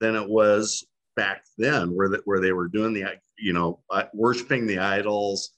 [0.00, 3.04] than it was back then, where that where they were doing the
[3.38, 5.50] you know uh, worshiping the idols.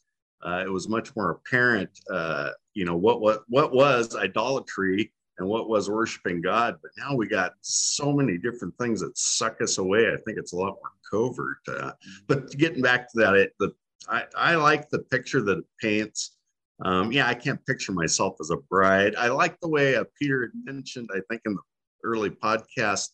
[0.44, 5.48] Uh, it was much more apparent, uh, you know, what what what was idolatry and
[5.48, 6.76] what was worshiping God.
[6.82, 10.08] But now we got so many different things that suck us away.
[10.08, 11.58] I think it's a lot more covert.
[11.68, 11.92] Uh,
[12.26, 13.72] but getting back to that, it, the
[14.08, 16.36] I, I like the picture that it paints.
[16.84, 19.16] Um, yeah, I can't picture myself as a bride.
[19.16, 21.62] I like the way uh, Peter had mentioned, I think in the
[22.04, 23.08] early podcast,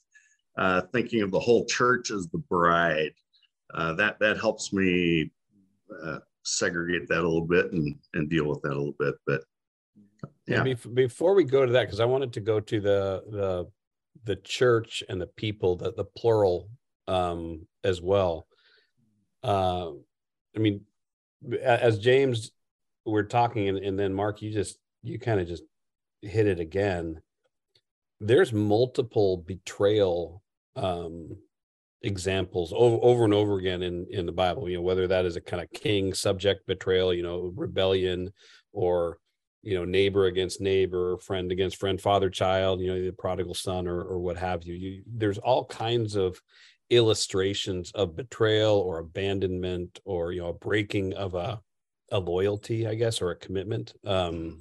[0.56, 3.12] uh, thinking of the whole church as the bride.
[3.74, 5.30] Uh, that that helps me
[6.04, 9.14] uh, segregate that a little bit and and deal with that a little bit.
[9.26, 9.42] But
[10.46, 13.70] yeah, yeah before we go to that, because I wanted to go to the the
[14.24, 16.68] the church and the people, the the plural
[17.08, 18.46] um, as well.
[19.42, 19.90] Uh,
[20.54, 20.82] I mean,
[21.62, 22.52] as James
[23.04, 25.64] we're talking, and, and then Mark, you just you kind of just
[26.20, 27.20] hit it again
[28.22, 30.42] there's multiple betrayal
[30.76, 31.36] um,
[32.02, 34.68] examples over, over and over again in in the Bible.
[34.68, 38.32] You know, whether that is a kind of king subject betrayal, you know, rebellion,
[38.72, 39.18] or
[39.62, 43.86] you know, neighbor against neighbor, friend against friend, father child, you know, the prodigal son,
[43.86, 44.74] or or what have you.
[44.74, 46.40] You there's all kinds of
[46.90, 51.60] illustrations of betrayal or abandonment or you know a breaking of a
[52.10, 53.94] a loyalty, I guess, or a commitment.
[54.04, 54.60] Um,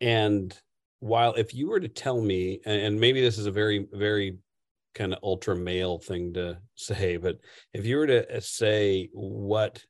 [0.00, 0.56] and
[1.00, 4.38] while if you were to tell me, and maybe this is a very, very
[4.94, 7.38] kind of ultra male thing to say, but
[7.72, 9.82] if you were to uh, say what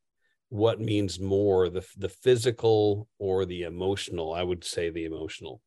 [0.48, 5.60] what means more, the the physical or the emotional, I would say the emotional.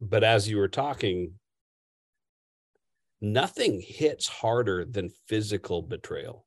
[0.00, 1.34] But as you were talking,
[3.20, 6.46] nothing hits harder than physical betrayal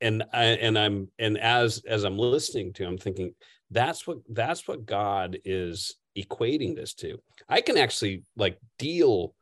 [0.00, 3.34] and I, and I'm and as as I'm listening to, I'm thinking
[3.70, 7.20] that's what that's what God is equating this to.
[7.48, 9.34] I can actually like deal.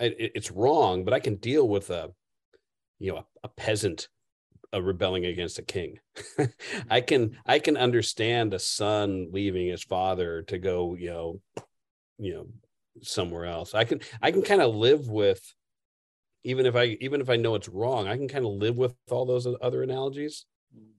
[0.00, 2.10] It, it's wrong, but I can deal with a,
[2.98, 4.08] you know, a, a peasant,
[4.72, 5.98] a rebelling against a king.
[6.90, 11.40] I can I can understand a son leaving his father to go, you know,
[12.18, 12.46] you know,
[13.02, 13.74] somewhere else.
[13.74, 15.42] I can I can kind of live with
[16.44, 18.94] even if I even if I know it's wrong, I can kind of live with
[19.10, 20.44] all those other analogies.
[20.76, 20.92] Mm.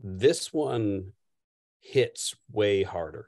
[0.00, 1.12] This one
[1.80, 3.26] hits way harder.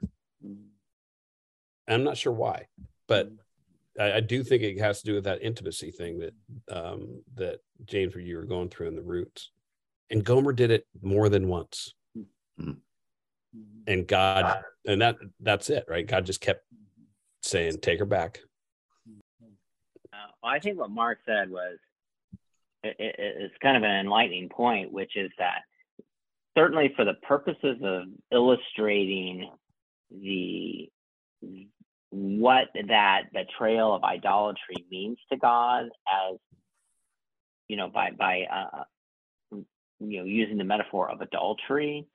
[1.87, 2.67] I'm not sure why,
[3.07, 4.01] but mm-hmm.
[4.01, 6.33] I, I, do think it has to do with that intimacy thing that
[6.71, 9.51] um, that James, where you were going through in the roots,
[10.09, 12.69] and Gomer did it more than once, mm-hmm.
[12.69, 13.61] mm-hmm.
[13.87, 16.07] and God, and that that's it, right?
[16.07, 17.03] God just kept mm-hmm.
[17.41, 18.39] saying, "Take her back,
[20.13, 21.77] uh, well, I think what Mark said was
[22.83, 25.61] it, it, it's kind of an enlightening point, which is that
[26.57, 29.49] certainly for the purposes of illustrating
[30.13, 30.89] the
[32.11, 36.37] what that betrayal of idolatry means to God as
[37.69, 38.83] you know by by uh,
[39.99, 42.07] you know using the metaphor of adultery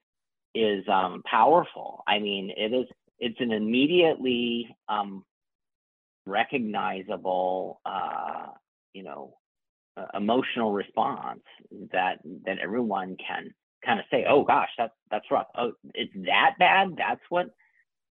[0.54, 2.02] is um, powerful.
[2.08, 2.86] I mean, it is
[3.20, 5.24] it's an immediately um,
[6.26, 8.48] recognizable, uh,
[8.94, 9.34] you know,
[9.96, 11.42] uh, emotional response
[11.92, 15.48] that that everyone can kind of say, "Oh gosh, that's that's rough.
[15.58, 16.96] Oh, it's that bad.
[16.98, 17.48] That's what.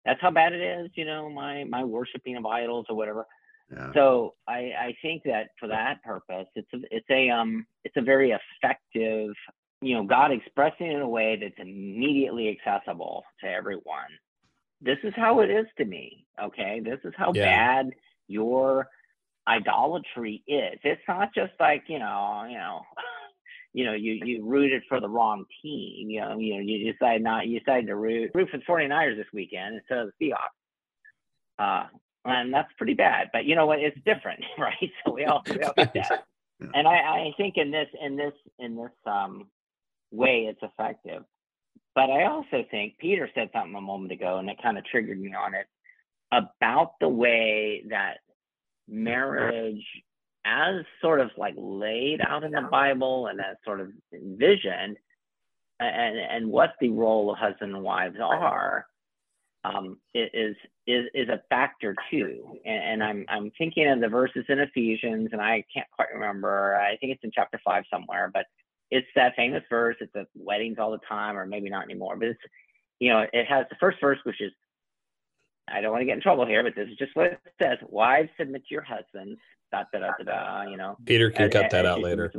[0.06, 0.90] That's how bad it is.
[0.96, 3.26] You know, my my worshiping of idols or whatever."
[3.72, 3.92] Yeah.
[3.94, 8.02] So I, I think that for that purpose, it's a it's a um it's a
[8.02, 9.32] very effective
[9.82, 14.12] you know God expressing in a way that's immediately accessible to everyone.
[14.82, 16.26] This is how it is to me.
[16.42, 17.46] Okay, this is how yeah.
[17.84, 17.90] bad
[18.28, 18.88] your
[19.48, 20.80] idolatry is.
[20.84, 22.82] It's not just like, you know, you know,
[23.78, 26.10] you know, you, you rooted for the wrong team.
[26.10, 29.18] You know, you know, you decide not you decided to root root for the 49ers
[29.18, 30.58] this weekend instead of the Seahawks.
[31.60, 31.88] Uh,
[32.26, 33.28] and that's pretty bad.
[33.32, 33.78] But you know what?
[33.78, 34.92] It's different, right?
[35.06, 36.26] So we all we all get that.
[36.74, 39.46] And I, I think in this in this in this um,
[40.10, 41.22] way, it's effective.
[41.94, 45.22] But I also think Peter said something a moment ago, and it kind of triggered
[45.22, 45.68] me on it
[46.32, 48.22] about the way that
[48.88, 49.86] marriage
[50.48, 54.98] as sort of like laid out in the Bible and as sort of envisioned
[55.80, 58.88] and, and what the role of husband and wives are
[59.64, 60.56] um, is,
[60.88, 62.58] is, is a factor too.
[62.66, 66.78] And, and, I'm, I'm thinking of the verses in Ephesians and I can't quite remember,
[66.78, 68.46] I think it's in chapter five somewhere, but
[68.90, 69.98] it's that famous verse.
[70.00, 72.40] It's at weddings all the time, or maybe not anymore, but it's,
[73.00, 74.52] you know, it has the first verse, which is
[75.70, 77.78] I don't want to get in trouble here, but this is just what it says.
[77.90, 79.38] Wives submit to your husbands.
[79.72, 80.96] Da, da, da, da, da, you know.
[81.06, 82.32] Peter can cut that out later.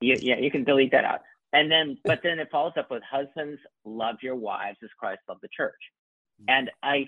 [0.00, 1.20] You, yeah, you can delete that out.
[1.52, 5.40] And then, but then it follows up with husbands love your wives as Christ loved
[5.42, 5.74] the church.
[6.40, 6.44] Mm-hmm.
[6.48, 7.06] And I,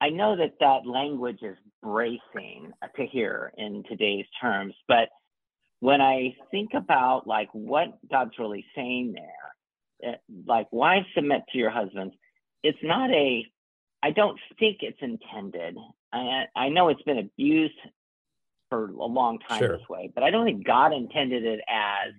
[0.00, 5.08] I know that that language is bracing to hear in today's terms, but
[5.80, 11.58] when I think about like what God's really saying there, it, like wives submit to
[11.58, 12.14] your husbands,
[12.62, 13.44] it's not a
[14.02, 15.76] I don't think it's intended.
[16.12, 17.78] I, I know it's been abused
[18.70, 19.76] for a long time sure.
[19.76, 22.12] this way, but I don't think God intended it as,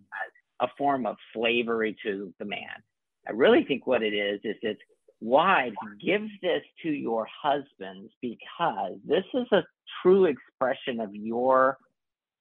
[0.60, 2.82] a form of slavery to the man.
[3.28, 4.82] I really think what it is is it's
[5.20, 9.64] wives give this to your husbands because this is a
[10.02, 11.78] true expression of your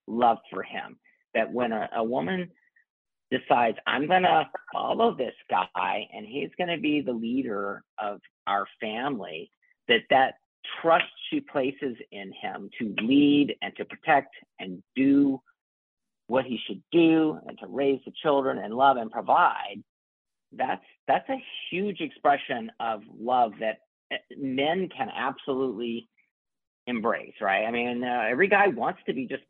[0.06, 0.98] love for him.
[1.34, 2.50] That when a, a woman
[3.30, 8.20] decides I'm going to follow this guy and he's going to be the leader of
[8.46, 9.50] our family,
[9.88, 10.34] that that
[10.80, 15.40] trust she places in him to lead and to protect and do
[16.28, 19.82] what he should do and to raise the children and love and provide
[20.52, 23.78] that's that's a huge expression of love that
[24.12, 26.08] eh, men can absolutely
[26.86, 29.42] embrace right i mean uh, every guy wants to be just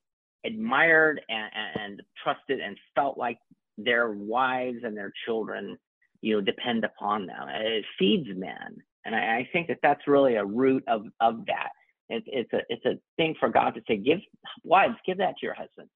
[0.46, 3.38] admired and, and trusted and felt like
[3.78, 5.76] their wives and their children,
[6.20, 7.48] you know, depend upon them.
[7.48, 11.70] It feeds men, and I, I think that that's really a root of of that.
[12.08, 14.18] It, it's a it's a thing for God to say, give
[14.64, 15.88] wives, give that to your husband,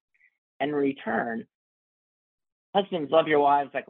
[0.59, 1.45] and in return,
[2.73, 3.85] husbands love your wives like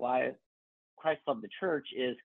[0.97, 1.87] Christ loved the church.
[1.95, 2.17] Is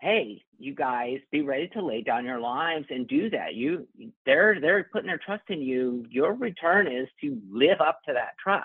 [0.00, 3.54] hey, you guys be ready to lay down your lives and do that.
[3.54, 3.86] You
[4.24, 6.06] they're they're putting their trust in you.
[6.08, 8.64] Your return is to live up to that trust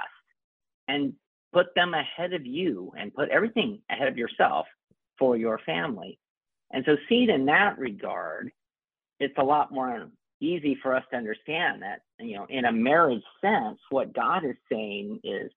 [0.88, 1.13] and
[1.53, 4.67] put them ahead of you and put everything ahead of yourself
[5.19, 6.17] for your family.
[6.73, 8.51] And so seen in that regard,
[9.19, 10.09] it's a lot more
[10.41, 14.55] easy for us to understand that, you know, in a marriage sense, what God is
[14.69, 15.51] saying is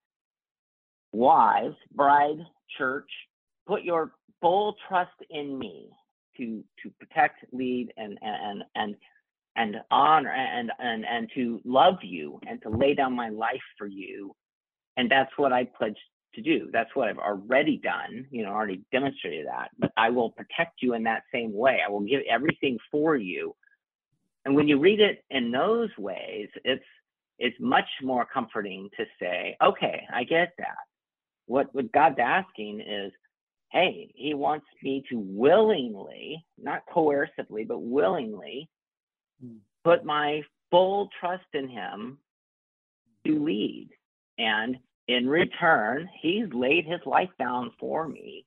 [1.13, 2.39] wives, bride,
[2.79, 3.11] church,
[3.67, 5.89] put your full trust in me
[6.37, 8.95] to to protect, lead, and and and
[9.57, 13.87] and honor and and and to love you and to lay down my life for
[13.87, 14.37] you,
[14.99, 15.97] and that's what I pledge
[16.37, 16.69] to do.
[16.73, 18.27] That's what I've already done.
[18.31, 19.71] You know, already demonstrated that.
[19.79, 21.81] But I will protect you in that same way.
[21.85, 23.55] I will give everything for you.
[24.45, 26.85] And when you read it in those ways, it's
[27.39, 30.77] it's much more comforting to say, okay, I get that.
[31.47, 33.13] What what God's asking is
[33.73, 38.69] hey, he wants me to willingly, not coercively, but willingly
[39.45, 39.57] mm.
[39.85, 42.19] put my full trust in him
[43.27, 43.89] to lead.
[44.39, 44.77] And
[45.09, 48.45] in return, he's laid his life down for me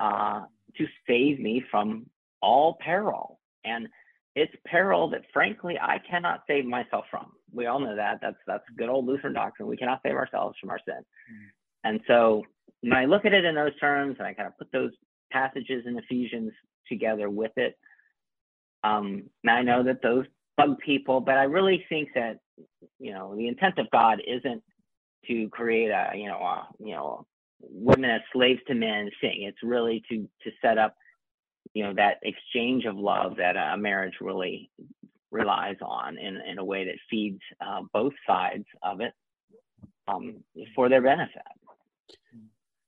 [0.00, 0.42] uh,
[0.76, 2.06] to save me from
[2.40, 3.38] all peril.
[3.64, 3.88] And
[4.34, 7.32] it's peril that frankly I cannot save myself from.
[7.52, 8.18] We all know that.
[8.20, 9.68] That's that's good old Lutheran doctrine.
[9.68, 10.98] We cannot save ourselves from our sin.
[10.98, 11.46] Mm.
[11.84, 12.42] And so
[12.80, 14.90] when I look at it in those terms and I kind of put those
[15.30, 16.52] passages in Ephesians
[16.88, 17.78] together with it,
[18.82, 22.38] um, I know that those bug people, but I really think that
[22.98, 24.62] you know the intent of God isn't
[25.28, 27.26] to create a you know a, you know
[27.60, 29.42] women as slaves to men thing.
[29.42, 30.96] It's really to to set up
[31.72, 34.70] you know that exchange of love that a marriage really
[35.30, 39.12] relies on in, in a way that feeds uh, both sides of it
[40.06, 41.42] um, for their benefit.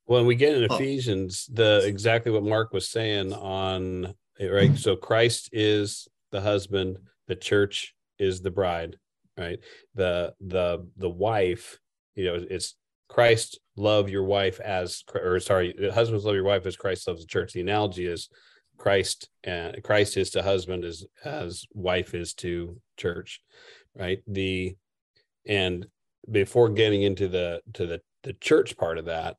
[0.05, 4.77] When we get in Ephesians, the exactly what Mark was saying on right.
[4.79, 8.97] So Christ is the husband, the church is the bride,
[9.37, 9.59] right?
[9.97, 11.81] The the the wife,
[12.17, 12.75] you know, it's
[13.09, 17.29] Christ love your wife as or sorry, husbands love your wife as Christ loves the
[17.29, 17.53] church.
[17.53, 18.29] The analogy is
[18.79, 23.41] Christ and Christ is to husband as as wife is to church,
[23.95, 24.21] right?
[24.27, 24.77] The
[25.47, 25.87] and
[26.31, 29.37] before getting into the to the the church part of that,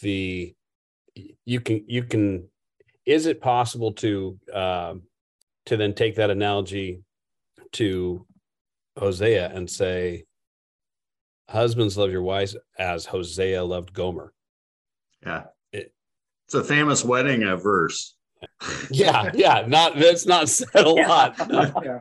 [0.00, 0.54] the
[1.44, 2.48] you can you can
[3.04, 4.94] is it possible to uh,
[5.66, 7.02] to then take that analogy
[7.72, 8.26] to
[8.98, 10.24] Hosea and say
[11.50, 14.32] husbands love your wives as Hosea loved Gomer.
[15.24, 15.44] Yeah.
[15.72, 15.92] It,
[16.46, 18.16] it's a famous wedding uh, verse.
[18.90, 19.64] yeah, yeah.
[19.66, 21.08] Not that's not said a yeah.
[21.08, 21.36] lot.
[21.84, 22.00] yeah.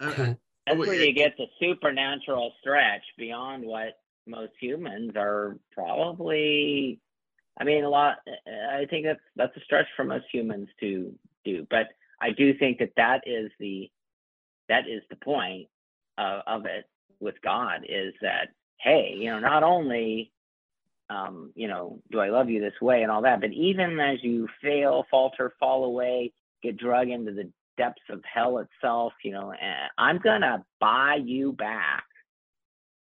[0.66, 7.00] That's where you get the supernatural stretch beyond what most humans are probably
[7.60, 8.18] I mean, a lot.
[8.46, 11.12] I think that's that's a stretch for most humans to
[11.44, 11.88] do, but
[12.20, 13.90] I do think that that is the
[14.68, 15.66] that is the point
[16.16, 16.84] of, of it
[17.20, 20.32] with God is that hey, you know, not only
[21.10, 24.22] um, you know, do I love you this way and all that, but even as
[24.22, 29.50] you fail, falter, fall away, get drug into the depths of hell itself, you know,
[29.50, 32.04] eh, I'm gonna buy you back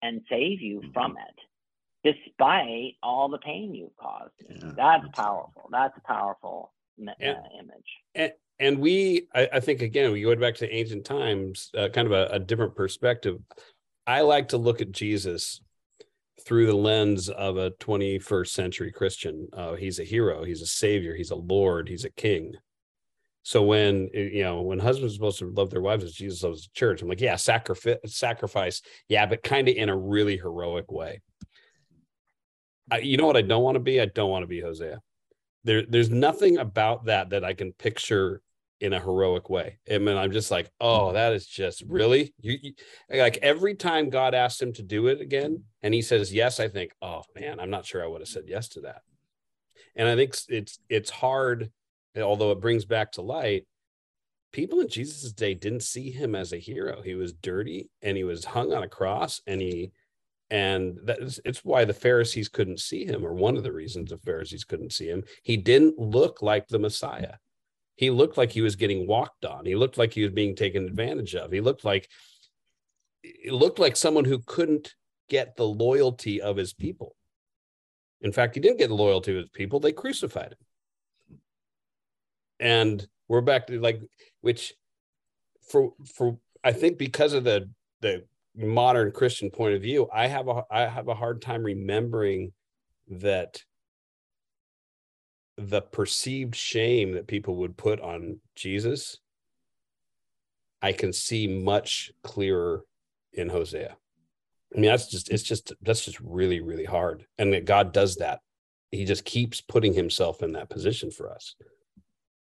[0.02, 0.91] and save you mm-hmm.
[0.91, 1.39] from it
[2.04, 4.34] despite all the pain you've caused.
[4.41, 5.69] Yeah, that's, that's powerful.
[5.71, 7.86] That's a powerful uh, image.
[8.13, 12.06] And, and we, I, I, think, again, we go back to ancient times, uh, kind
[12.06, 13.39] of a, a different perspective.
[14.05, 15.61] I like to look at Jesus
[16.45, 19.47] through the lens of a 21st century Christian.
[19.53, 22.53] Uh, he's a hero, he's a savior, he's a lord, he's a king.
[23.43, 26.63] So when you know when husbands are supposed to love their wives as Jesus loves
[26.63, 30.91] the church, I'm like, yeah, sacrifice, sacrifice, yeah, but kind of in a really heroic
[30.91, 31.21] way.
[32.89, 33.99] I, you know what I don't want to be?
[33.99, 35.01] I don't want to be Hosea.
[35.65, 38.41] There, there's nothing about that that I can picture
[38.83, 39.79] in a heroic way.
[39.89, 40.87] I mean, I'm just like, hmm.
[40.87, 42.73] oh, that is just really you, you,
[43.09, 46.67] like every time God asks him to do it again, and he says yes, I
[46.67, 49.01] think, oh man, I'm not sure I would have said yes to that.
[49.95, 51.71] And I think it's it's hard,
[52.17, 53.65] although it brings back to light.
[54.51, 57.01] People in Jesus' day didn't see him as a hero.
[57.01, 59.91] He was dirty and he was hung on a cross and he
[60.51, 64.17] and that's it's why the pharisees couldn't see him or one of the reasons the
[64.19, 67.36] pharisees couldn't see him he didn't look like the messiah
[67.95, 69.65] he looked like he was getting walked on.
[69.65, 71.51] He looked like he was being taken advantage of.
[71.51, 72.09] He looked like
[73.23, 74.95] it looked like someone who couldn't
[75.29, 77.15] get the loyalty of his people.
[78.21, 79.79] In fact he didn't get the loyalty of his people.
[79.79, 81.39] They crucified him.
[82.59, 84.01] And we're back to like
[84.41, 84.73] which
[85.69, 87.69] for for i think because of the
[88.01, 88.23] the
[88.55, 92.51] modern Christian point of view, I have a I have a hard time remembering
[93.09, 93.61] that
[95.58, 99.20] the perceived shame that people would put on Jesus,
[100.82, 102.84] I can see much clearer
[103.32, 103.95] in Hosea.
[104.76, 108.16] I mean, that's just it's just that's just really really hard, and that God does
[108.18, 108.39] that.
[108.91, 111.56] He just keeps putting himself in that position for us.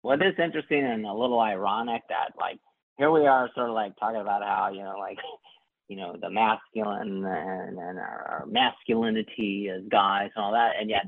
[0.01, 2.59] Well, it is interesting and a little ironic that like
[2.97, 5.17] here we are, sort of like talking about how you know like
[5.87, 11.05] you know the masculine and, and our, masculinity as guys and all that, and yet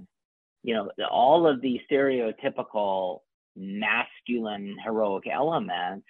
[0.65, 3.19] you know all of the stereotypical
[3.55, 6.07] masculine heroic elements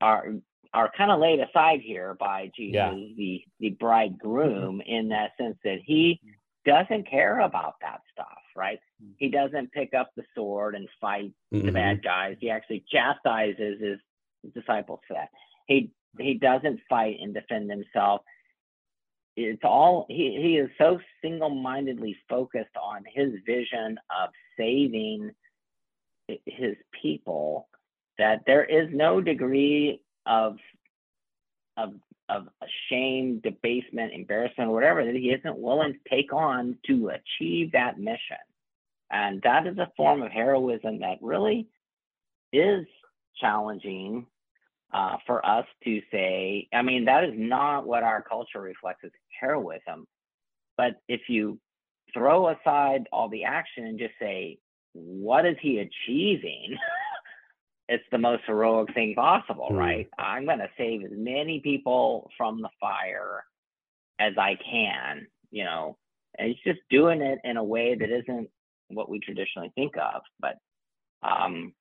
[0.00, 0.34] are
[0.72, 2.92] are kind of laid aside here by Jesus, yeah.
[3.16, 6.20] the the bridegroom, in that sense that he
[6.64, 8.78] doesn't care about that stuff, right?
[9.16, 11.66] He doesn't pick up the sword and fight mm-hmm.
[11.66, 12.36] the bad guys.
[12.38, 13.98] He actually chastises his
[14.54, 15.30] disciples for that.
[15.66, 18.20] He he doesn't fight and defend himself.
[19.36, 25.30] It's all he he is so single-mindedly focused on his vision of saving
[26.46, 27.68] his people
[28.18, 30.56] that there is no degree of
[31.76, 31.94] of
[32.28, 32.48] of
[32.88, 37.98] shame, debasement, embarrassment, or whatever that he isn't willing to take on to achieve that
[37.98, 38.36] mission.
[39.10, 41.66] And that is a form of heroism that really
[42.52, 42.86] is
[43.40, 44.26] challenging
[44.92, 46.68] uh, for us to say.
[46.72, 49.10] I mean, that is not what our culture reflects as
[49.40, 50.06] heroism.
[50.76, 51.58] But if you
[52.12, 54.58] throw aside all the action and just say,
[54.92, 56.76] what is he achieving?
[57.88, 59.78] it's the most heroic thing possible, mm.
[59.78, 60.08] right?
[60.18, 63.44] I'm going to save as many people from the fire
[64.18, 65.96] as I can, you know,
[66.38, 68.48] and he's just doing it in a way that isn't
[68.88, 70.22] what we traditionally think of.
[70.38, 70.56] But,
[71.22, 71.72] um,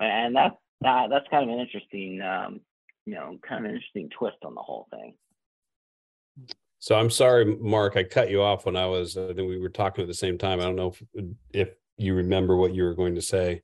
[0.00, 2.60] and that's, that, that's kind of an interesting, um,
[3.06, 5.14] you know, kind of an interesting twist on the whole thing.
[6.78, 9.70] So I'm sorry, Mark, I cut you off when I was, I think we were
[9.70, 10.60] talking at the same time.
[10.60, 11.02] I don't know if,
[11.52, 13.62] if you remember what you were going to say.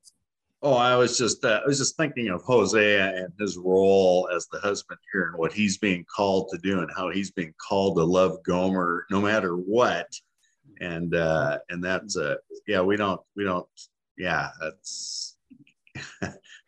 [0.63, 4.47] Oh, I was just uh, I was just thinking of Hosea and his role as
[4.47, 7.97] the husband here and what he's being called to do and how he's being called
[7.97, 10.07] to love Gomer no matter what.
[10.79, 12.35] And uh and that's uh
[12.67, 13.67] yeah, we don't we don't
[14.17, 15.37] yeah, that's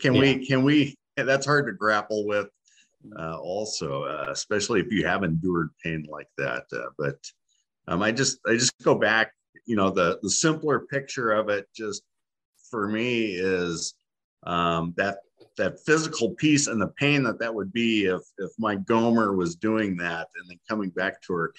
[0.00, 0.20] can yeah.
[0.20, 2.48] we can we that's hard to grapple with
[3.18, 7.16] uh also uh, especially if you have endured pain like that uh, but
[7.88, 9.32] um I just I just go back
[9.66, 12.02] you know the the simpler picture of it just
[12.70, 13.94] for me is
[14.44, 15.18] um, that
[15.58, 19.56] that physical piece and the pain that that would be if if my Gomer was
[19.56, 21.52] doing that and then coming back to her,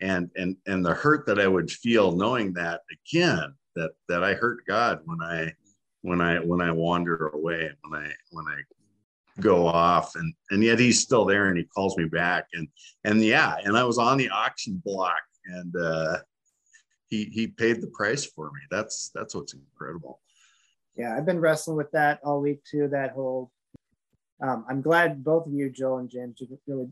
[0.00, 4.34] and and and the hurt that I would feel knowing that again that that I
[4.34, 5.52] hurt God when I
[6.08, 8.60] when I when I wander away when I when I
[9.40, 12.66] go off and and yet he's still there and he calls me back and
[13.04, 16.18] and yeah and I was on the auction block and uh
[17.06, 20.20] he he paid the price for me that's that's what's incredible
[20.98, 22.88] yeah, I've been wrestling with that all week too.
[22.88, 23.52] That whole,
[24.42, 26.88] um, I'm glad both of you, Joel and James, really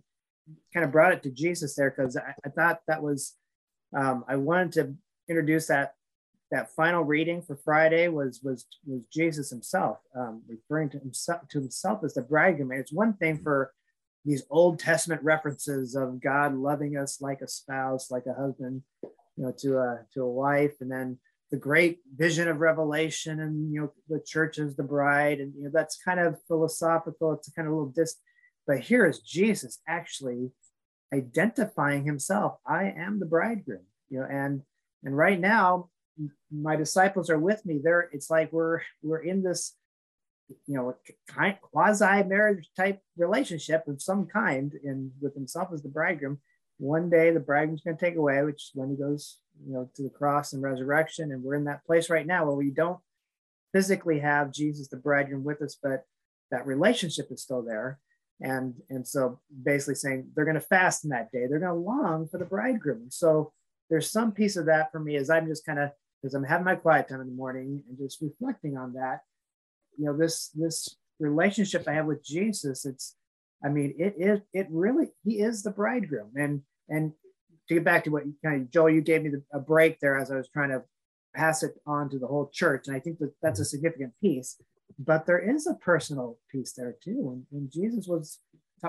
[0.72, 3.34] kind of brought it to Jesus there because I, I, thought that was,
[3.96, 4.94] um, I wanted to
[5.28, 5.94] introduce that
[6.56, 11.60] that final reading for Friday was was was Jesus himself, um, referring to himself to
[11.60, 12.70] himself as the bridegroom.
[12.70, 13.72] And it's one thing for
[14.24, 19.44] these Old Testament references of God loving us like a spouse, like a husband, you
[19.44, 21.18] know, to a to a wife, and then
[21.50, 25.64] the great vision of revelation and you know the church is the bride and you
[25.64, 28.16] know that's kind of philosophical it's kind of a little dis
[28.66, 30.50] but here is jesus actually
[31.14, 34.62] identifying himself i am the bridegroom you know and
[35.04, 35.88] and right now
[36.50, 39.74] my disciples are with me there it's like we're we're in this
[40.66, 40.94] you know
[41.60, 46.38] quasi marriage type relationship of some kind and with himself as the bridegroom
[46.78, 49.88] one day the bridegroom's going to take away which is when he goes you know,
[49.94, 51.32] to the cross and resurrection.
[51.32, 52.98] And we're in that place right now where we don't
[53.72, 56.04] physically have Jesus, the bridegroom, with us, but
[56.50, 57.98] that relationship is still there.
[58.40, 61.46] And and so basically saying they're going to fast in that day.
[61.46, 63.06] They're going to long for the bridegroom.
[63.10, 63.52] So
[63.88, 65.90] there's some piece of that for me as I'm just kind of
[66.26, 69.20] because I'm having my quiet time in the morning and just reflecting on that.
[69.96, 73.14] You know, this this relationship I have with Jesus, it's
[73.64, 76.32] I mean, it is it really he is the bridegroom.
[76.34, 77.12] And and
[77.68, 80.00] to get back to what you kind of Joel, you gave me the, a break
[80.00, 80.82] there as I was trying to
[81.32, 83.68] pass it on to the whole church, and I think that that's a mm-hmm.
[83.68, 84.60] significant piece.
[84.98, 87.30] But there is a personal piece there too.
[87.32, 88.40] And, when Jesus was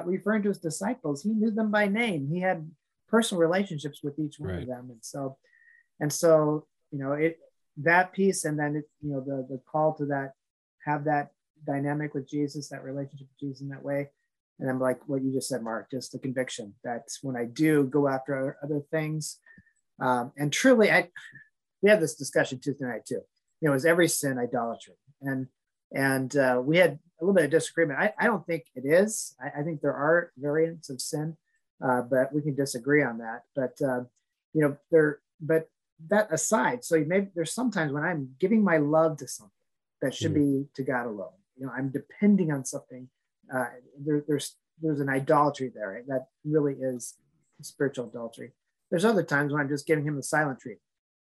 [0.05, 2.29] referring to his disciples, he knew them by name.
[2.31, 2.67] He had
[3.07, 4.61] personal relationships with each one right.
[4.63, 5.37] of them, and so,
[5.99, 7.39] and so you know it
[7.77, 10.33] that piece, and then it, you know the the call to that
[10.85, 11.31] have that
[11.65, 14.09] dynamic with Jesus, that relationship with Jesus in that way
[14.59, 17.83] and I'm like what you just said, Mark, just the conviction that when I do
[17.83, 19.39] go after other things,
[19.99, 21.09] um, and truly, I
[21.81, 23.21] we had this discussion Tuesday night too.
[23.61, 24.95] you know, is every sin idolatry?
[25.21, 25.47] And
[25.93, 27.99] and uh, we had a little bit of disagreement.
[27.99, 29.35] I, I don't think it is.
[29.41, 31.37] I, I think there are variants of sin,
[31.83, 33.43] uh, but we can disagree on that.
[33.55, 34.03] But uh,
[34.53, 35.19] you know, there.
[35.39, 35.69] But
[36.09, 39.51] that aside, so maybe there's sometimes when I'm giving my love to something
[40.01, 40.61] that should mm-hmm.
[40.61, 41.29] be to God alone.
[41.57, 43.09] You know, I'm depending on something.
[43.53, 43.65] Uh,
[43.99, 46.07] there, there's there's an idolatry there right?
[46.07, 47.15] that really is
[47.61, 48.51] spiritual adultery.
[48.91, 50.81] There's other times when I'm just giving him the silent treatment.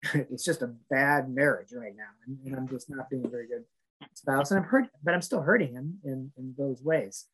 [0.31, 3.47] it's just a bad marriage right now, and, and, I'm just not being a very
[3.47, 3.64] good
[4.14, 7.27] spouse, and I'm hurt, but I'm still hurting him in in those ways.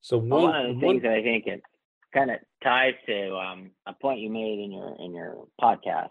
[0.00, 1.62] So one, one of the things that I think it
[2.12, 6.10] kind of ties to um, a point you made in your in your podcast.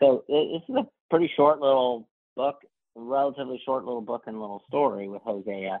[0.00, 2.60] So this is a pretty short little book,
[2.94, 5.80] relatively short little book and little story with Hosea.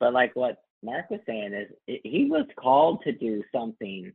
[0.00, 4.12] But like what Mark was saying is, it, he was called to do something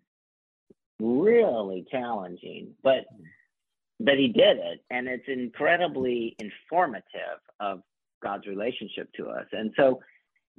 [0.99, 3.05] really challenging, but
[3.99, 7.81] but he did it, and it's incredibly informative of
[8.21, 9.45] God's relationship to us.
[9.51, 10.01] And so,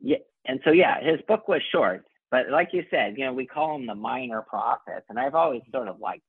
[0.02, 3.46] yeah, and so yeah, his book was short, but like you said, you know, we
[3.46, 6.22] call them the minor prophets, and I've always sort of like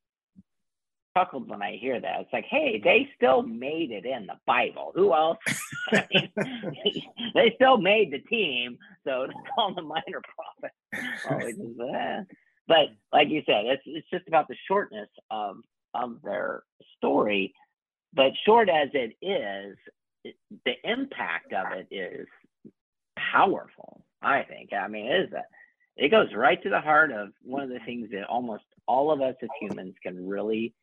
[1.18, 2.22] chuckled when I hear that.
[2.22, 4.92] It's like, hey, they still made it in the Bible.
[4.96, 5.38] Who else?
[5.92, 6.32] I mean,
[7.34, 12.20] they still made the team, so to call them the minor prophets always that.
[12.20, 12.34] Eh.
[12.68, 15.58] But like you said, it's it's just about the shortness of
[15.94, 16.64] of their
[16.98, 17.54] story.
[18.14, 19.78] But short as it is,
[20.24, 20.36] it,
[20.66, 22.28] the impact of it is
[23.34, 24.06] powerful.
[24.22, 24.74] I think.
[24.74, 25.44] I mean, it is a
[26.00, 29.22] it goes right to the heart of one of the things that almost all of
[29.22, 30.74] us as humans can really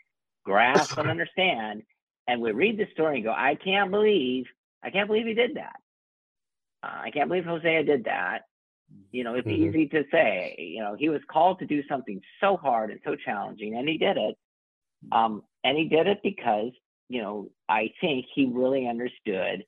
[0.44, 1.82] grasp and understand.
[2.28, 4.44] And we read the story and go, I can't believe,
[4.82, 5.76] I can't believe he did that.
[6.82, 8.40] Uh, I can't believe Hosea did that.
[9.10, 9.68] You know, it's mm-hmm.
[9.68, 13.16] easy to say, you know, he was called to do something so hard and so
[13.16, 14.36] challenging, and he did it.
[15.10, 16.72] Um, and he did it because,
[17.08, 19.64] you know, I think he really understood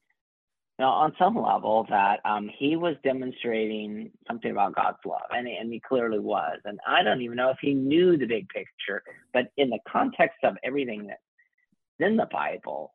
[0.78, 5.72] know, on some level that um, he was demonstrating something about God's love, and, and
[5.72, 6.58] he clearly was.
[6.64, 9.02] And I don't even know if he knew the big picture,
[9.32, 11.20] but in the context of everything that's
[11.98, 12.94] in the Bible,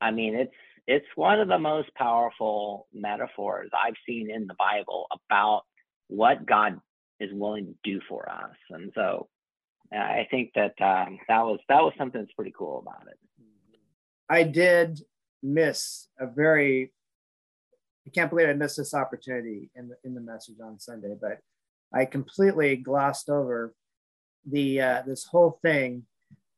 [0.00, 0.52] I mean, it's
[0.86, 5.62] it's one of the most powerful metaphors I've seen in the Bible about
[6.08, 6.80] what God
[7.20, 8.56] is willing to do for us.
[8.70, 9.28] And so,
[9.92, 13.18] I think that um, that was that was something that's pretty cool about it.
[14.28, 15.00] I did
[15.42, 16.92] miss a very
[18.06, 21.38] I can't believe I missed this opportunity in the in the message on Sunday, but
[21.94, 23.74] I completely glossed over
[24.44, 26.04] the uh, this whole thing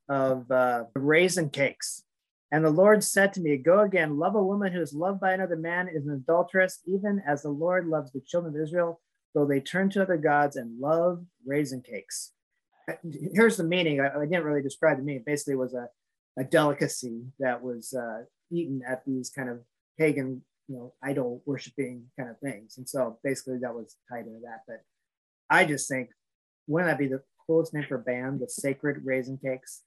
[0.08, 2.04] of uh, raisin cakes.
[2.52, 5.32] And the Lord said to me, Go again, love a woman who is loved by
[5.32, 9.00] another man is an adulteress, even as the Lord loves the children of Israel,
[9.34, 12.32] though they turn to other gods and love raisin cakes.
[13.32, 14.00] Here's the meaning.
[14.00, 15.24] I, I didn't really describe the meaning.
[15.26, 15.88] Basically, was a,
[16.38, 19.60] a delicacy that was uh, eaten at these kind of
[19.98, 24.40] pagan you know idol worshiping kind of things and so basically that was tied into
[24.40, 24.82] that but
[25.50, 26.08] i just think
[26.66, 29.82] wouldn't that be the coolest name for a band the sacred raisin cakes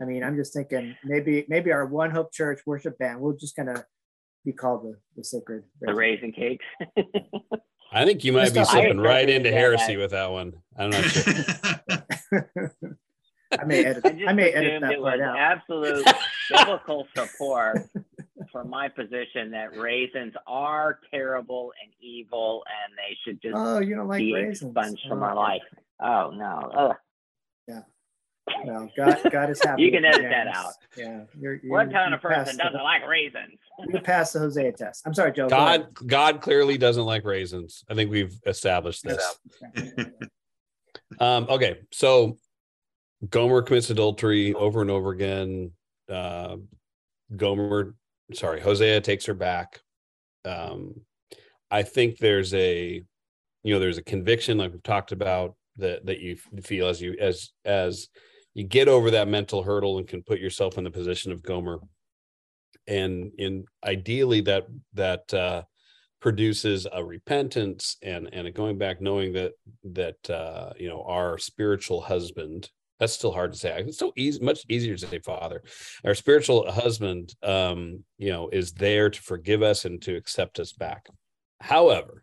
[0.00, 3.56] i mean i'm just thinking maybe maybe our one hope church worship band we'll just
[3.56, 3.82] kind of
[4.44, 6.64] be called the, the sacred raisin the raisin cakes
[7.92, 10.00] i think you might be slipping right into heresy that.
[10.00, 11.34] with that one i'm not sure
[13.58, 14.04] I may edit.
[14.06, 15.36] I, I may edit that part out.
[15.36, 16.06] Absolute
[16.50, 17.88] biblical support
[18.52, 23.94] for my position that raisins are terrible and evil, and they should just oh, you
[23.94, 24.70] don't like be raisins.
[24.70, 25.62] expunged from oh, our life.
[26.00, 26.70] Oh no.
[26.74, 26.96] Ugh.
[27.68, 27.80] Yeah.
[28.64, 29.82] Well, God, God is happy.
[29.84, 30.72] you can edit that out.
[30.96, 31.22] Yeah.
[31.38, 33.58] You're, you're, what kind of person doesn't the, like raisins?
[33.88, 35.02] you passed the Hosea test.
[35.06, 35.48] I'm sorry, Joe.
[35.48, 37.84] God, God clearly doesn't like raisins.
[37.88, 39.38] I think we've established this.
[41.20, 42.38] um, okay, so
[43.28, 45.72] Gomer commits adultery over and over again.
[46.08, 46.56] Uh,
[47.36, 47.94] Gomer
[48.34, 49.80] sorry, Hosea takes her back.
[50.44, 50.94] Um,
[51.70, 53.02] I think there's a,
[53.62, 57.16] you know, there's a conviction like we've talked about that that you feel as you
[57.20, 58.08] as as
[58.54, 61.78] you get over that mental hurdle and can put yourself in the position of Gomer,
[62.86, 65.62] and in ideally that that uh,
[66.20, 69.52] produces a repentance and and a going back, knowing that
[69.84, 72.70] that uh, you know our spiritual husband
[73.00, 73.82] that's still hard to say.
[73.86, 75.62] It's so easy, much easier to say father.
[76.04, 80.72] Our spiritual husband, um, you know, is there to forgive us and to accept us
[80.72, 81.08] back.
[81.60, 82.22] However,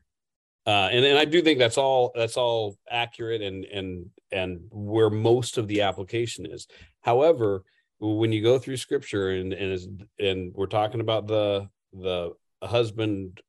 [0.67, 5.09] uh, and and I do think that's all that's all accurate and and and where
[5.09, 6.67] most of the application is.
[7.01, 7.63] However,
[7.99, 13.41] when you go through Scripture and and and we're talking about the the husband,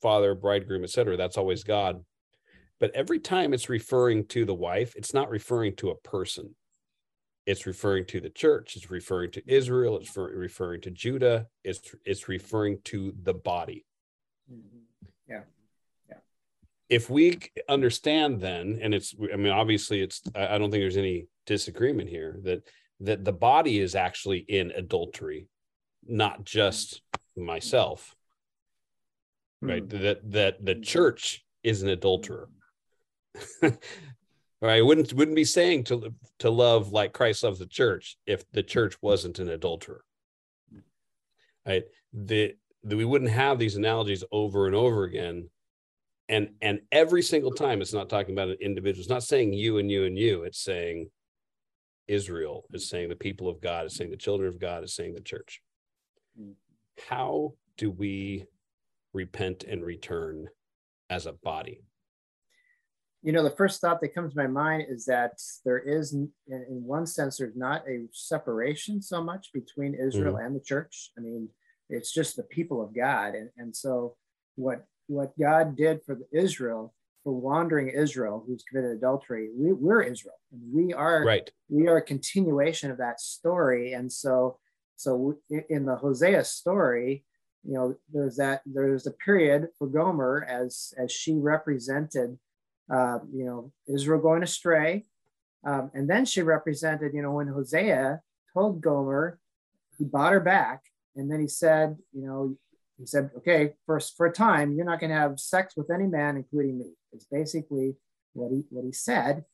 [0.00, 2.02] father, bridegroom, etc., that's always God.
[2.80, 6.54] But every time it's referring to the wife, it's not referring to a person
[7.46, 12.28] it's referring to the church it's referring to israel it's referring to judah it's it's
[12.28, 13.84] referring to the body
[14.52, 14.82] Mhm.
[15.28, 15.42] Yeah.
[16.08, 16.16] Yeah.
[16.88, 17.38] if we
[17.68, 22.38] understand then and it's i mean obviously it's i don't think there's any disagreement here
[22.44, 22.62] that
[23.00, 25.48] that the body is actually in adultery
[26.06, 27.02] not just
[27.36, 28.14] myself
[29.60, 30.00] right Mhm.
[30.02, 32.48] that that the church is an adulterer
[34.62, 38.50] right I wouldn't wouldn't be saying to to love like christ loves the church if
[38.52, 40.04] the church wasn't an adulterer.
[41.66, 41.84] Right?
[42.12, 45.50] The, the we wouldn't have these analogies over and over again.
[46.28, 49.00] And and every single time it's not talking about an individual.
[49.00, 50.44] It's not saying you and you and you.
[50.44, 51.10] It's saying
[52.08, 53.86] israel it's saying the people of god.
[53.86, 54.84] It's saying the children of god.
[54.84, 55.60] It's saying the church.
[57.08, 58.44] How do we
[59.12, 60.48] repent and return
[61.10, 61.82] as a body
[63.22, 66.30] you know the first thought that comes to my mind is that there is in,
[66.48, 70.06] in one sense there's not a separation so much between hmm.
[70.06, 71.10] israel and the church.
[71.16, 71.48] I mean
[71.88, 73.34] it's just the people of god.
[73.34, 74.16] And, and so
[74.56, 76.94] what what god did for the israel
[77.24, 80.38] for wandering israel who's committed adultery we, we're israel.
[80.52, 81.50] And we are right.
[81.68, 83.92] we are a continuation of that story.
[83.92, 84.58] And so
[84.96, 87.24] so in the hosea story
[87.64, 92.38] you know there's that there's a period for gomer as as she represented
[92.90, 95.04] uh, you know israel going astray.
[95.64, 98.20] Um, and then she represented you know when hosea
[98.52, 99.38] told gomer
[99.98, 100.82] he bought her back.
[101.14, 102.56] And then he said you know
[102.98, 106.06] he said okay for, for a time you're not going to have sex with any
[106.06, 107.96] man including me it's basically
[108.32, 109.44] what he what he said.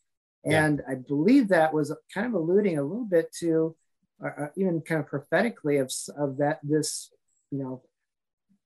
[0.44, 0.64] Yeah.
[0.64, 3.74] and i believe that was kind of alluding a little bit to
[4.24, 7.10] uh, uh, even kind of prophetically of, of that this
[7.50, 7.82] you know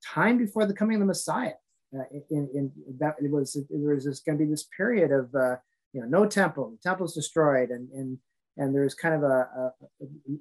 [0.04, 1.61] time before the coming of the messiah
[1.98, 5.56] uh, in, in that it was there was going to be this period of uh,
[5.92, 8.18] you know no temple the temple's destroyed and and
[8.58, 9.26] and there's kind of a,
[9.56, 9.72] a,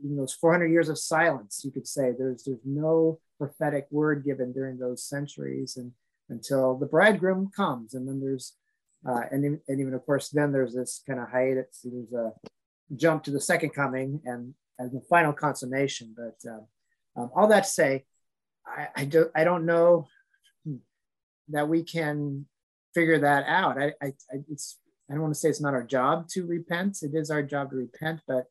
[0.03, 4.51] in those 400 years of silence you could say there's there's no prophetic word given
[4.51, 5.91] during those centuries and
[6.29, 8.53] until the bridegroom comes and then there's
[9.07, 12.31] uh, and, even- and even of course then there's this kind of hiatus there's a
[12.95, 16.65] jump to the second coming and and the final consummation but um,
[17.15, 18.05] um, all that to say
[18.65, 20.07] I, I don't I don't know
[21.51, 22.45] that we can
[22.93, 23.77] figure that out.
[23.77, 24.77] I, I, I it's
[25.09, 26.99] I don't want to say it's not our job to repent.
[27.01, 28.45] It is our job to repent, but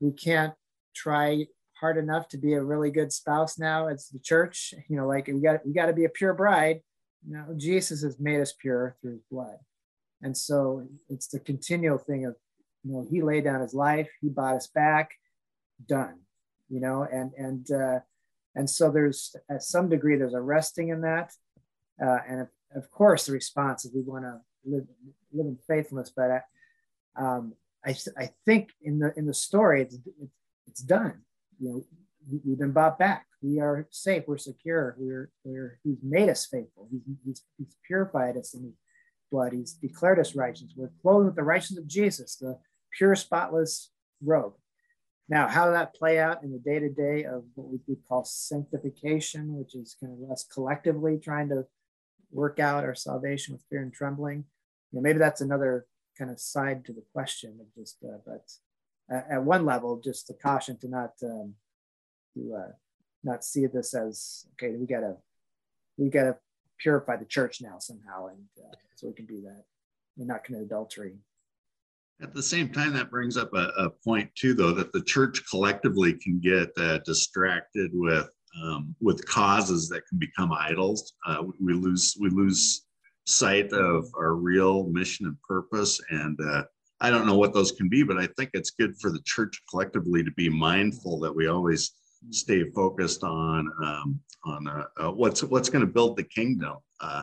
[0.00, 0.54] we can't
[0.94, 1.46] try
[1.80, 4.74] hard enough to be a really good spouse now as the church.
[4.88, 6.80] You know, like we got we got to be a pure bride.
[7.26, 9.56] No, Jesus has made us pure through his blood.
[10.22, 12.36] And so it's the continual thing of,
[12.84, 15.12] you know, he laid down his life, he bought us back,
[15.86, 16.20] done,
[16.68, 18.00] you know, and, and, uh,
[18.54, 21.32] and so there's at some degree, there's a resting in that.
[22.02, 24.84] Uh, and of, of course, the response is we want to live,
[25.32, 26.40] live in faithfulness, but I,
[27.16, 30.32] um, I, I think in the, in the story, it's, it's,
[30.66, 31.22] it's done.
[31.58, 31.84] You know,
[32.30, 33.26] we- we've been bought back.
[33.42, 34.24] We are safe.
[34.26, 34.94] We're secure.
[34.98, 36.88] We're, we're, he's made us faithful.
[36.90, 38.74] He's, he's, he's purified us in his
[39.32, 39.52] blood.
[39.52, 40.74] He's declared us righteous.
[40.76, 42.58] We're clothed with the righteousness of Jesus, the
[42.96, 43.90] pure, spotless
[44.22, 44.52] robe.
[45.28, 48.04] Now, how did that play out in the day to day of what we would
[48.06, 51.64] call sanctification, which is kind of us collectively trying to
[52.30, 54.44] work out our salvation with fear and trembling?
[54.90, 55.86] You know, maybe that's another
[56.18, 58.50] kind of side to the question of just, uh, but
[59.10, 61.54] at, at one level, just a caution to not um,
[62.34, 62.72] to uh,
[63.24, 64.76] not see this as okay.
[64.76, 65.16] We gotta
[65.96, 66.36] we gotta
[66.78, 69.64] purify the church now somehow, and uh, so we can do that
[70.18, 71.16] and not commit adultery.
[72.22, 75.42] At the same time, that brings up a, a point too, though, that the church
[75.48, 78.28] collectively can get uh, distracted with
[78.62, 81.14] um, with causes that can become idols.
[81.26, 82.86] Uh, we, lose we lose
[83.26, 86.64] sight of our real mission and purpose, and uh,
[87.00, 89.62] I don't know what those can be, but I think it's good for the church
[89.70, 91.92] collectively to be mindful that we always
[92.30, 96.76] stay focused on um, on uh, uh, what's what's going to build the kingdom.
[97.00, 97.22] Uh,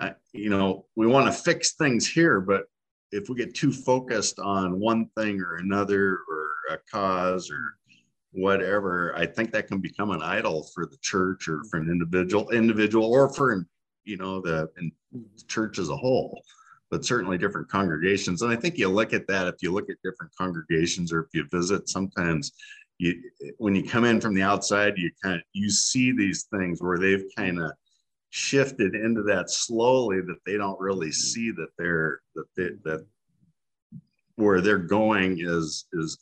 [0.00, 2.64] I, you know, we want to fix things here, but
[3.12, 7.76] if we get too focused on one thing or another or a cause or
[8.32, 11.68] whatever, I think that can become an idol for the church or mm-hmm.
[11.68, 13.66] for an individual, individual, or for
[14.04, 16.40] you know the, in the church as a whole.
[16.90, 19.96] But certainly different congregations, and I think you look at that if you look at
[20.02, 22.52] different congregations or if you visit, sometimes
[22.98, 23.22] you
[23.58, 26.98] when you come in from the outside, you kind of you see these things where
[26.98, 27.42] they've mm-hmm.
[27.42, 27.70] kind of
[28.30, 33.04] shifted into that slowly that they don't really see that they're that they, that
[34.36, 36.18] where they're going is is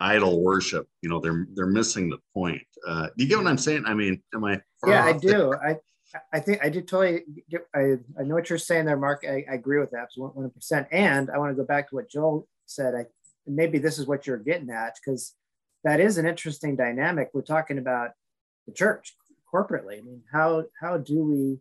[0.00, 3.58] idol worship you know they're they're missing the point uh do you get what i'm
[3.58, 5.54] saying i mean am i Yeah, I do.
[5.54, 5.76] I
[6.32, 7.66] I think I did totally get.
[7.74, 9.24] I, I know what you're saying there, Mark.
[9.28, 10.88] I, I agree with that one hundred percent.
[10.90, 12.94] And I want to go back to what Joel said.
[12.94, 13.06] I
[13.46, 15.34] maybe this is what you're getting at because
[15.84, 17.30] that is an interesting dynamic.
[17.32, 18.10] We're talking about
[18.66, 19.14] the church
[19.52, 19.98] corporately.
[19.98, 21.58] I mean, how how do we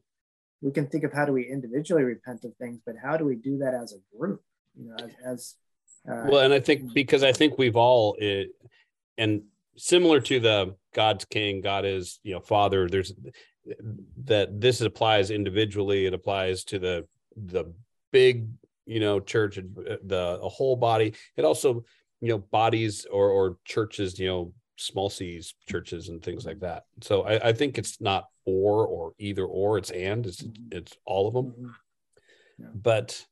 [0.62, 3.36] we can think of how do we individually repent of things, but how do we
[3.36, 4.42] do that as a group?
[4.76, 5.56] You know, as, as
[6.08, 8.50] uh, well, and I think because I think we've all it,
[9.18, 9.44] and
[9.78, 12.88] similar to the God's King, God is you know Father.
[12.88, 13.14] There's
[14.26, 16.06] that this applies individually.
[16.06, 17.74] It applies to the the
[18.12, 18.48] big
[18.86, 21.14] you know church, uh, the a whole body.
[21.36, 21.84] It also
[22.22, 26.86] you know bodies or or churches you know small c's churches and things like that
[27.02, 30.78] so i, I think it's not or or either or it's and it's mm-hmm.
[30.78, 31.70] it's all of them mm-hmm.
[32.60, 32.70] yeah.
[32.74, 33.26] but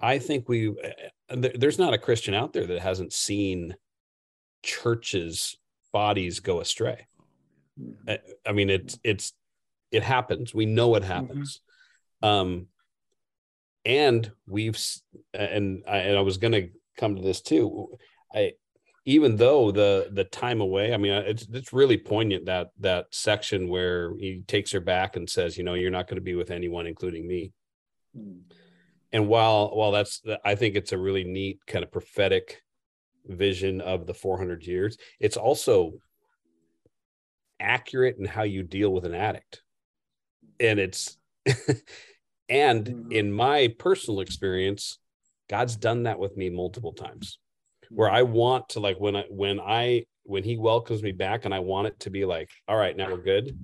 [0.00, 3.74] i think we uh, there's not a christian out there that hasn't seen
[4.62, 5.56] churches
[5.92, 7.06] bodies go astray
[7.80, 8.10] mm-hmm.
[8.10, 9.32] I, I, mean it's it's
[9.90, 11.60] it happens we know it happens
[12.22, 12.26] mm-hmm.
[12.26, 12.66] um
[13.84, 14.78] and we've
[15.32, 17.96] and I, and I was going to come to this too
[18.34, 18.52] i
[19.04, 23.68] even though the the time away i mean it's it's really poignant that that section
[23.68, 26.50] where he takes her back and says you know you're not going to be with
[26.50, 27.52] anyone including me
[28.16, 28.40] mm.
[29.12, 32.62] And while while that's i think it's a really neat kind of prophetic
[33.26, 35.92] vision of the 400 years it's also
[37.60, 39.62] accurate in how you deal with an addict
[40.60, 41.18] and it's
[42.48, 43.12] and mm.
[43.12, 44.98] in my personal experience
[45.50, 47.38] god's done that with me multiple times
[47.90, 51.54] where I want to like when I when I when he welcomes me back and
[51.54, 53.58] I want it to be like, all right, now we're good.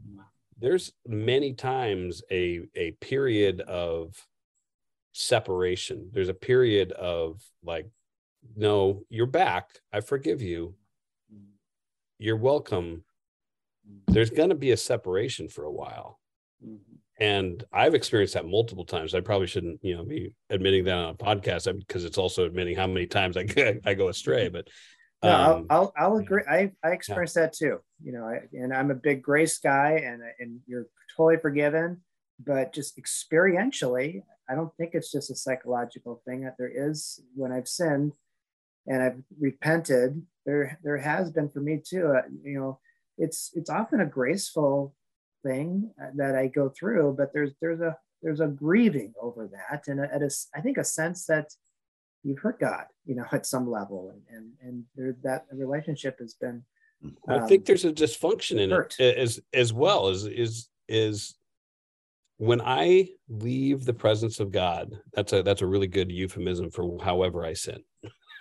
[0.59, 4.15] There's many times a a period of
[5.15, 6.11] separation.
[6.13, 7.89] There's a period of like,
[8.55, 9.71] no, you're back.
[9.91, 10.75] I forgive you.
[12.19, 13.05] You're welcome.
[14.07, 16.21] There's gonna be a separation for a while.
[16.65, 20.97] Mm-hmm and i've experienced that multiple times i probably shouldn't you know be admitting that
[20.97, 23.47] on a podcast because it's also admitting how many times i,
[23.85, 24.69] I go astray but
[25.23, 26.43] no, um, I'll, I'll, I'll agree.
[26.47, 27.43] I, I experienced yeah.
[27.45, 30.85] that too, you know, I, and I'm a big grace guy and, and you're
[31.17, 32.03] totally forgiven,
[32.45, 37.53] but just experientially, I don't think it's just a psychological thing that there is when
[37.53, 38.15] I've sinned
[38.87, 42.79] and I've repented, there, there has been for me too, uh, you know,
[43.17, 44.95] it's, it's often a graceful
[45.45, 49.87] thing uh, that I go through, but there's there's a there's a grieving over that,
[49.87, 51.53] and at a, I think a sense that
[52.25, 56.35] you've hurt God, you know, at some level, and and and there, that relationship has
[56.35, 56.65] been.
[57.05, 58.97] Um, I think there's a dysfunction in hurt.
[58.99, 61.35] it as as well as is is
[62.39, 64.99] when I leave the presence of God.
[65.13, 67.83] That's a that's a really good euphemism for however I sin.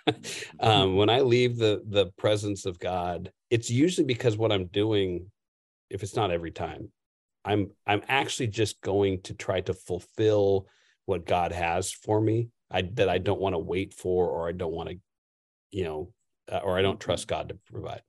[0.60, 5.30] um, when I leave the the presence of God, it's usually because what I'm doing
[5.90, 6.90] if it's not every time
[7.44, 10.66] i'm i'm actually just going to try to fulfill
[11.06, 14.52] what god has for me i that i don't want to wait for or i
[14.52, 14.96] don't want to
[15.70, 16.12] you know
[16.50, 17.06] uh, or i don't mm-hmm.
[17.06, 18.02] trust god to provide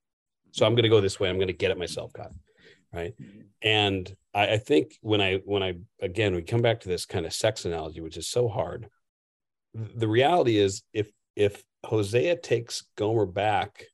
[0.52, 2.34] so i'm going to go this way i'm going to get it myself god
[2.94, 3.42] right mm-hmm.
[3.62, 7.26] and I, I think when i when i again we come back to this kind
[7.26, 8.90] of sex analogy which is so hard
[9.74, 13.86] the reality is if if hosea takes gomer back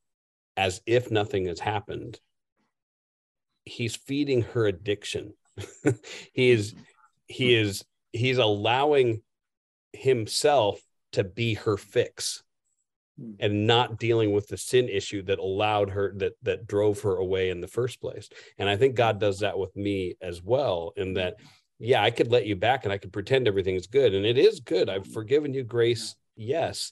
[0.58, 2.20] as if nothing has happened
[3.66, 5.34] he's feeding her addiction.
[6.34, 6.74] he is
[7.28, 9.22] he is he's allowing
[9.94, 10.80] himself
[11.14, 12.44] to be her fix
[13.22, 13.32] hmm.
[13.39, 17.49] and not dealing with the sin issue that allowed her that that drove her away
[17.49, 18.30] in the first place.
[18.57, 21.36] And i think god does that with me as well in that
[21.80, 24.59] yeah i could let you back and i could pretend everything's good and it is
[24.59, 24.89] good.
[24.89, 26.91] I've forgiven you grace yes.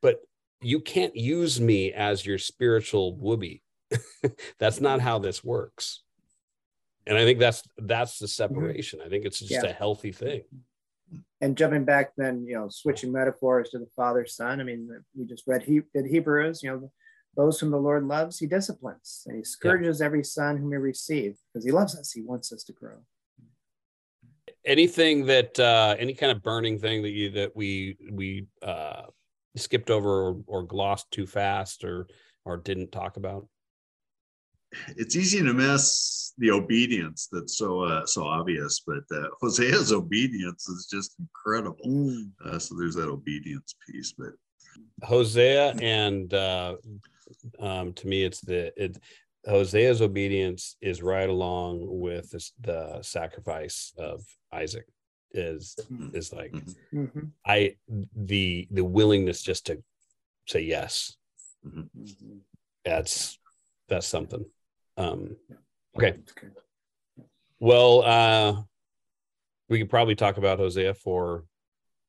[0.00, 0.20] But
[0.62, 3.62] you can't use me as your spiritual whoopee.
[4.58, 6.02] That's not how this works.
[7.06, 8.54] And i think that's that's the mm-hmm.
[8.54, 9.00] separation.
[9.02, 9.70] I think it's just yeah.
[9.70, 10.42] a healthy thing
[11.40, 15.24] and jumping back then you know switching metaphors to the father son i mean we
[15.24, 16.90] just read he did hebrews you know
[17.36, 20.06] those whom the lord loves he disciplines and he scourges yeah.
[20.06, 22.96] every son whom he receives because he loves us he wants us to grow
[24.64, 29.02] anything that uh any kind of burning thing that you that we we uh
[29.56, 32.06] skipped over or, or glossed too fast or
[32.44, 33.46] or didn't talk about
[34.96, 40.68] it's easy to miss the obedience that's so uh, so obvious, but uh, Hosea's obedience
[40.68, 41.84] is just incredible.
[41.86, 42.30] Mm.
[42.44, 44.32] Uh, so there's that obedience piece, but
[45.02, 46.76] Hosea and uh,
[47.58, 48.98] um, to me, it's the it.
[49.46, 54.86] Hosea's obedience is right along with this, the sacrifice of Isaac.
[55.32, 56.16] Is mm-hmm.
[56.16, 56.98] is like mm-hmm.
[57.00, 57.26] mm-hmm.
[57.44, 57.76] I
[58.16, 59.82] the the willingness just to
[60.46, 61.16] say yes.
[61.66, 61.80] Mm-hmm.
[61.80, 62.38] mm-hmm.
[62.84, 63.38] That's
[63.88, 64.46] that's something.
[64.98, 65.36] Um,
[65.96, 66.18] okay.
[67.60, 68.62] Well, uh,
[69.68, 71.44] we could probably talk about Hosea for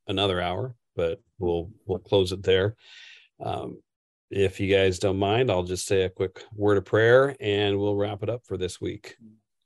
[0.08, 2.76] another hour, but we'll we'll close it there.
[3.40, 3.82] Um,
[4.32, 7.96] if you guys don't mind, I'll just say a quick word of prayer and we'll
[7.96, 9.16] wrap it up for this week.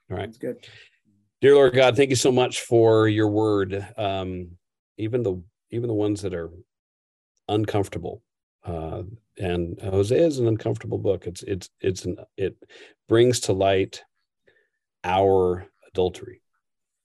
[0.09, 0.25] All right.
[0.27, 0.67] That's good.
[1.41, 3.85] Dear Lord God, thank you so much for your word.
[3.97, 4.51] Um,
[4.97, 6.51] even the even the ones that are
[7.49, 8.21] uncomfortable.
[8.65, 9.03] Uh,
[9.37, 11.27] and Hosea is an uncomfortable book.
[11.27, 12.55] It's it's it's an it
[13.09, 14.03] brings to light
[15.03, 16.41] our adultery.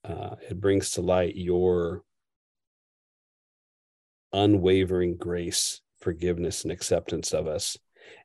[0.05, 2.03] Uh, it brings to light your
[4.33, 7.77] unwavering grace, forgiveness, and acceptance of us,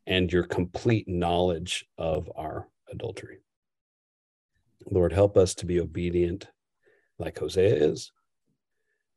[0.05, 3.39] and your complete knowledge of our adultery.
[4.89, 6.47] Lord, help us to be obedient
[7.17, 8.11] like Hosea is.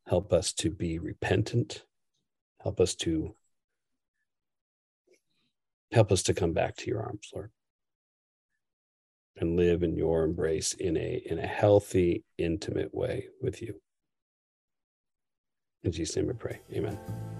[0.06, 1.84] Help us to be repentant.
[2.62, 3.34] Help us to
[5.92, 7.50] help us to come back to your arms, Lord.
[9.38, 13.80] And live in your embrace in a in a healthy, intimate way with you.
[15.84, 16.60] In Jesus' name we pray.
[16.72, 17.35] Amen.